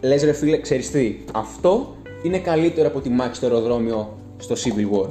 λες 0.00 0.22
ρε 0.24 0.32
φίλε, 0.32 0.60
ξέρεις 0.60 0.90
τι, 0.90 1.16
αυτό 1.32 1.96
είναι 2.22 2.38
καλύτερο 2.38 2.88
από 2.88 3.00
τη 3.00 3.08
μάχη 3.08 3.34
στο 3.34 3.46
αεροδρόμιο 3.46 4.18
στο 4.38 4.54
Civil 4.54 4.96
War. 4.96 5.08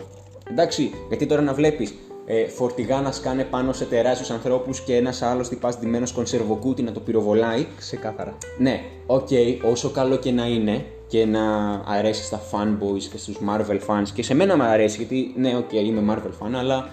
Εντάξει, 0.51 0.91
γιατί 1.07 1.25
τώρα 1.25 1.41
να 1.41 1.53
βλέπεις 1.53 1.93
ε, 2.25 2.47
φορτηγά 2.47 3.01
να 3.01 3.11
σκάνε 3.11 3.43
πάνω 3.43 3.73
σε 3.73 3.85
τεράστιους 3.85 4.29
ανθρώπους 4.29 4.81
και 4.81 4.95
ένας 4.95 5.21
άλλος 5.21 5.49
τυπάς 5.49 5.79
ντυμένος 5.79 6.11
κονσερβοκούτι 6.11 6.81
να 6.81 6.91
το 6.91 6.99
πυροβολάει. 6.99 7.65
ξεκάθαρα 7.77 8.37
Ναι, 8.57 8.81
οκ, 9.05 9.27
όσο 9.71 9.89
καλό 9.89 10.17
και 10.17 10.31
να 10.31 10.47
είναι 10.47 10.85
και 11.07 11.25
να 11.25 11.73
αρέσει 11.85 12.23
στα 12.23 12.41
fanboys 12.51 13.03
και 13.11 13.17
στους 13.17 13.37
Marvel 13.49 13.79
fans 13.87 14.07
και 14.13 14.23
σε 14.23 14.33
μένα 14.33 14.55
μου 14.55 14.63
αρέσει 14.63 14.97
γιατί 14.97 15.33
ναι, 15.35 15.57
οκ, 15.57 15.73
είμαι 15.73 16.13
Marvel 16.13 16.45
fan, 16.45 16.51
αλλά 16.55 16.89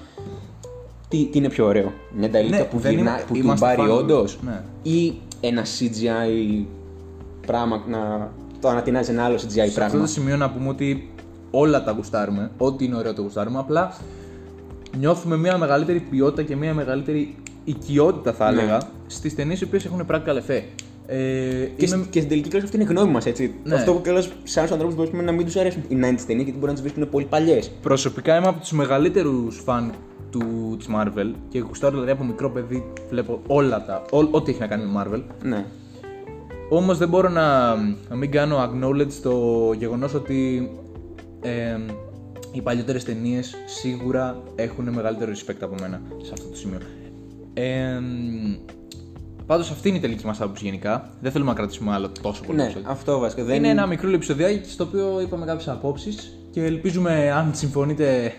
τι, 1.09 1.25
τι 1.27 1.39
είναι 1.39 1.49
πιο 1.49 1.67
ωραίο, 1.67 1.93
μια 2.17 2.31
νταλίκα 2.31 2.57
Ναι, 2.57 2.65
που, 2.65 2.79
δεν 2.79 2.93
γυρνά, 2.93 3.11
είμαι- 3.11 3.23
που 3.27 3.33
του 3.33 3.39
είμαστε 3.39 3.67
πάρει 3.67 3.83
fanboys, 3.91 3.99
όντως; 3.99 4.39
ναι. 4.45 4.63
ή 4.83 5.15
ένα 5.41 5.63
CGI 5.65 6.65
πράγμα 7.47 7.83
να 7.89 8.31
το 8.61 8.69
ανατινάζει 8.69 9.11
ένα 9.11 9.25
άλλο 9.25 9.37
CGI 9.37 9.49
Σε 9.51 9.61
αυτό 9.61 9.75
πράγμα; 9.75 10.01
το 10.01 10.07
σημείο 10.07 10.37
να 10.37 10.51
πούμε 10.51 10.69
ότι 10.69 11.11
όλα 11.51 11.85
τα 11.85 11.93
γουστάρουμε, 11.93 12.51
ό,τι 12.59 12.85
είναι 12.85 12.97
ωραίο 12.97 13.15
το 13.15 13.23
γουστάρουμε, 13.23 13.59
απλά 13.59 13.97
νιώθουμε 14.99 15.37
μια 15.37 15.59
μεγαλύτερη 15.59 16.01
ποιότητα 16.01 16.43
και 16.43 16.57
μια 16.57 16.75
μεγαλύτερη 16.75 17.35
οικειότητα 17.65 18.33
θα 18.33 18.51
Ναι. 18.51 18.59
έλεγα 18.61 18.81
στις 19.07 19.35
ταινίες 19.35 19.61
οι 19.61 19.65
οποίες 19.65 19.85
έχουν 19.85 20.07
practical 20.11 20.37
effect. 20.47 20.65
Ε, 21.09 21.17
Και, 21.77 21.85
είμαι- 21.85 21.97
στη- 21.97 22.07
και 22.11 22.19
στην 22.19 22.29
τελική 22.29 22.49
κλάση 22.49 22.65
αυτή 22.65 22.77
είναι 22.77 22.85
η 22.85 22.89
γνώμη 22.89 23.13
μας, 23.13 23.27
έτσι. 23.27 23.55
Ναι. 23.65 23.75
Αυτό 23.75 23.93
που 23.93 24.01
κιόλας 24.03 24.31
σε 24.45 24.59
άλλους 24.61 24.73
ανθρώπους 24.73 24.97
μπορείς 24.97 25.13
να 25.13 25.33
μην 25.33 25.45
τους 25.45 25.57
αρέσουν 25.57 25.83
οι 25.89 25.95
90s 25.95 26.21
ταινίε 26.27 26.43
γιατί 26.45 26.59
μπορείς 26.59 26.67
να 26.67 26.73
τις 26.73 26.81
βρίσκουν 26.83 27.09
πολύ 27.11 27.25
παλιές. 27.25 27.71
Προσωπικά 27.83 28.37
είμαι 28.37 28.47
από 28.47 28.61
τους 28.61 28.73
μεγαλύτερους 28.73 29.61
φαν 29.65 29.93
του, 30.31 30.75
της 30.79 30.87
Marvel 30.97 31.33
και 31.49 31.59
γουστάρω 31.59 31.93
δηλαδή 31.93 32.11
από 32.11 32.25
μικρό 32.25 32.51
παιδί 32.51 32.85
βλέπω 33.11 33.41
όλα 33.47 33.85
τα, 33.85 34.03
ό, 34.11 34.29
ό,τι 34.31 34.51
έχει 34.51 34.61
να 34.61 34.67
κάνει 34.67 34.85
με 34.85 35.03
Marvel. 35.07 35.23
Ναι. 35.43 35.65
Όμως 36.71 36.99
δεν 36.99 37.09
μπορώ 37.09 37.29
να, 37.29 37.75
να 38.09 38.17
μην 38.17 38.31
κάνω 38.31 38.57
acknowledge 38.65 39.13
το 39.23 39.73
γεγονός 39.79 40.15
ότι 40.15 40.71
ε, 41.43 41.77
οι 42.53 42.61
παλιότερες 42.63 43.05
ταινίες 43.05 43.55
σίγουρα 43.67 44.43
έχουν 44.55 44.89
μεγαλύτερο 44.89 45.33
respect 45.33 45.59
από 45.61 45.75
μένα 45.81 46.01
σε 46.23 46.31
αυτό 46.33 46.49
το 46.49 46.57
σημείο. 46.57 46.79
Ε, 47.55 48.01
Πάντως 49.47 49.71
αυτή 49.71 49.89
είναι 49.89 49.99
η 49.99 50.01
τελική 50.01 50.27
μας 50.27 50.41
άποψη 50.41 50.65
γενικά. 50.65 51.11
Δεν 51.21 51.33
θέλουμε 51.33 51.51
να 51.51 51.57
κρατήσουμε 51.57 51.93
άλλο 51.93 52.11
τόσο 52.23 52.43
πολύ. 52.43 52.57
Ναι, 52.59 52.65
επεισόδιο. 52.65 52.91
αυτό 52.91 53.19
βασικά. 53.19 53.45
Δεν 53.45 53.57
Είναι 53.57 53.69
ένα 53.69 53.87
μικρό 53.87 54.11
επεισοδιάκι 54.11 54.71
στο 54.71 54.85
οποίο 54.85 55.21
είπαμε 55.21 55.47
κάποιες 55.47 55.69
απόψεις 55.69 56.39
και 56.51 56.65
ελπίζουμε 56.65 57.31
αν 57.31 57.51
συμφωνείτε. 57.55 58.33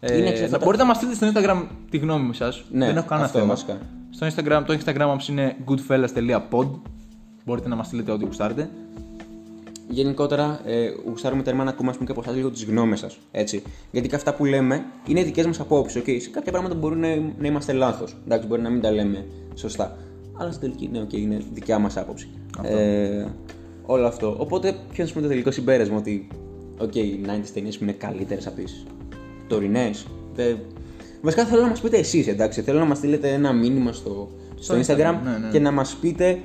Ε, 0.00 0.16
Είναι 0.16 0.24
να, 0.26 0.32
ξεκάθαρα- 0.32 0.64
μπορείτε 0.64 0.82
να 0.82 0.88
μας 0.88 0.96
στείλετε 0.96 1.16
στο 1.16 1.40
Instagram 1.40 1.66
τη 1.90 1.98
γνώμη 1.98 2.34
σας. 2.34 2.64
Ναι, 2.70 2.86
Δεν 2.86 2.96
έχω 2.96 3.06
κανένα 3.06 3.26
αυτό 3.26 3.38
θέμα. 3.38 3.50
βασικά. 3.50 3.78
Στο 4.10 4.26
Instagram, 4.26 4.62
το 4.66 4.78
Instagram 4.84 5.06
μας 5.06 5.28
είναι 5.28 5.56
goodfellas.pod. 5.68 6.68
Μπορείτε 7.44 7.68
να 7.68 7.76
μας 7.76 7.86
στείλετε 7.86 8.12
ό,τι 8.12 8.24
γουστάρετε. 8.24 8.70
γενικότερα 9.88 10.60
ε, 10.64 10.88
γουστάρουμε 11.06 11.42
τέρμα 11.42 11.64
να 11.64 11.70
ακούμε 11.70 11.88
ας 11.90 11.94
πούμε, 11.96 12.06
και 12.06 12.12
από 12.12 12.20
εσάς 12.24 12.34
λίγο 12.36 12.50
τις 12.50 12.64
γνώμες 12.64 12.98
σας. 12.98 13.18
Έτσι. 13.30 13.62
Γιατί 13.90 14.08
και 14.08 14.14
αυτά 14.14 14.34
που 14.34 14.44
λέμε 14.44 14.84
είναι 15.06 15.22
δικές 15.22 15.46
μας 15.46 15.60
απόψεις. 15.60 16.02
Okay. 16.02 16.16
Σε 16.20 16.30
κάποια 16.30 16.52
πράγματα 16.52 16.74
μπορεί 16.74 16.96
να, 16.96 17.08
να 17.38 17.46
είμαστε 17.46 17.72
λάθος. 17.72 18.16
Εντάξει, 18.24 18.46
μπορεί 18.46 18.62
να 18.62 18.70
μην 18.70 18.80
τα 18.80 18.90
λέμε 18.90 19.26
σωστά. 19.54 19.96
Αλλά 20.32 20.52
στην 20.52 20.60
τελική 20.60 20.88
ναι, 20.92 21.02
okay, 21.02 21.18
είναι 21.18 21.40
δικιά 21.52 21.78
μας 21.78 21.96
άποψη. 21.96 22.28
Αυτό. 22.58 22.76
Ε, 22.76 23.26
όλο 23.86 24.06
αυτό. 24.06 24.36
Οπότε, 24.38 24.74
ποιος 24.92 25.12
είναι 25.12 25.22
το 25.22 25.28
τελικό 25.28 25.50
συμπέρασμα 25.50 25.96
ότι 25.96 26.28
okay, 26.80 26.96
οι 26.96 27.20
90s 27.26 27.50
ταινίες 27.54 27.78
που 27.78 27.84
είναι 27.84 27.92
καλύτερες 27.92 28.46
από 28.46 28.56
τις 28.56 28.86
τωρινές. 29.46 30.06
Βασικά 31.22 31.44
θέλω 31.44 31.62
να 31.62 31.68
μας 31.68 31.80
πείτε 31.80 31.98
εσείς, 31.98 32.26
εντάξει. 32.26 32.62
Θέλω 32.62 32.78
να 32.78 32.84
μας 32.84 32.98
στείλετε 32.98 33.32
ένα 33.32 33.52
μήνυμα 33.52 33.92
στο, 33.92 34.28
στο 34.58 34.82
Στο 34.82 34.94
Instagram, 34.94 34.98
Instagram, 34.98 35.18
ναι, 35.24 35.38
ναι. 35.38 35.48
και 35.52 35.58
να 35.58 35.70
μας 35.70 35.96
πείτε 36.00 36.38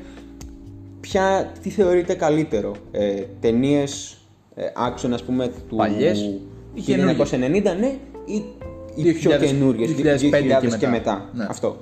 ποια, 0.99 1.51
τι 1.61 1.69
θεωρείτε 1.69 2.13
καλύτερο. 2.13 2.75
Ε, 2.91 3.23
Ταινίες 3.39 4.17
ε, 4.55 4.63
action, 4.63 5.09
ας 5.13 5.23
πούμε, 5.23 5.51
του 5.69 5.75
Παλιές 5.75 6.19
ή 6.73 6.83
1990, 6.83 7.39
ναι, 7.79 7.95
ή 8.25 8.43
οι 8.95 9.13
πιο 9.13 9.31
2000, 9.31 9.39
καινούριε, 9.39 9.87
2005 9.87 9.93
και 10.61 10.67
και 10.67 10.67
μετά. 10.67 10.89
μετά. 10.89 11.29
Ναι. 11.33 11.45
Αυτό. 11.49 11.77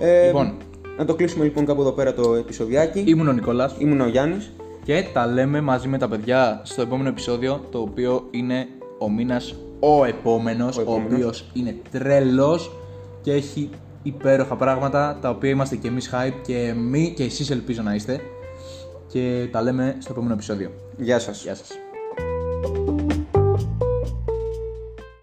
Ε, 0.00 0.26
Λοιπόν. 0.26 0.56
Να 0.98 1.04
το 1.04 1.14
κλείσουμε 1.14 1.44
λοιπόν 1.44 1.64
κάπου 1.66 1.80
εδώ 1.80 1.92
πέρα 1.92 2.14
το 2.14 2.34
επεισοδιάκι. 2.34 3.04
Ήμουν 3.06 3.28
ο 3.28 3.32
Νικόλας 3.32 3.74
Ήμουν 3.78 4.00
ο 4.00 4.06
Γιάννης. 4.06 4.50
και 4.84 5.04
τα 5.12 5.26
λέμε 5.26 5.60
μαζί 5.60 5.88
με 5.88 5.98
τα 5.98 6.08
παιδιά 6.08 6.60
στο 6.64 6.82
επόμενο 6.82 7.08
επεισόδιο 7.08 7.64
το 7.70 7.78
οποίο 7.78 8.26
είναι 8.30 8.66
ο 8.98 9.10
μήνας 9.10 9.54
ο 9.80 10.04
επόμενος, 10.04 10.76
Ο 10.76 10.80
ο, 10.80 10.82
επόμενος. 10.82 11.12
οποίος 11.12 11.44
είναι 11.52 11.76
τρελός 11.90 12.70
και 13.22 13.32
έχει 13.32 13.70
υπέροχα 14.02 14.56
πράγματα 14.56 15.18
τα 15.20 15.30
οποία 15.30 15.50
είμαστε 15.50 15.76
και 15.76 15.88
εμείς 15.88 16.10
hype 16.12 16.32
και, 16.46 16.58
εμεί, 16.58 17.12
και 17.16 17.24
εσείς 17.24 17.50
ελπίζω 17.50 17.82
να 17.82 17.94
είστε 17.94 18.20
και 19.08 19.48
τα 19.52 19.62
λέμε 19.62 19.96
στο 19.98 20.12
επόμενο 20.12 20.34
επεισόδιο. 20.34 20.70
Γεια 20.96 21.18
σας. 21.18 21.42
Γεια 21.42 21.54
σας. 21.54 21.68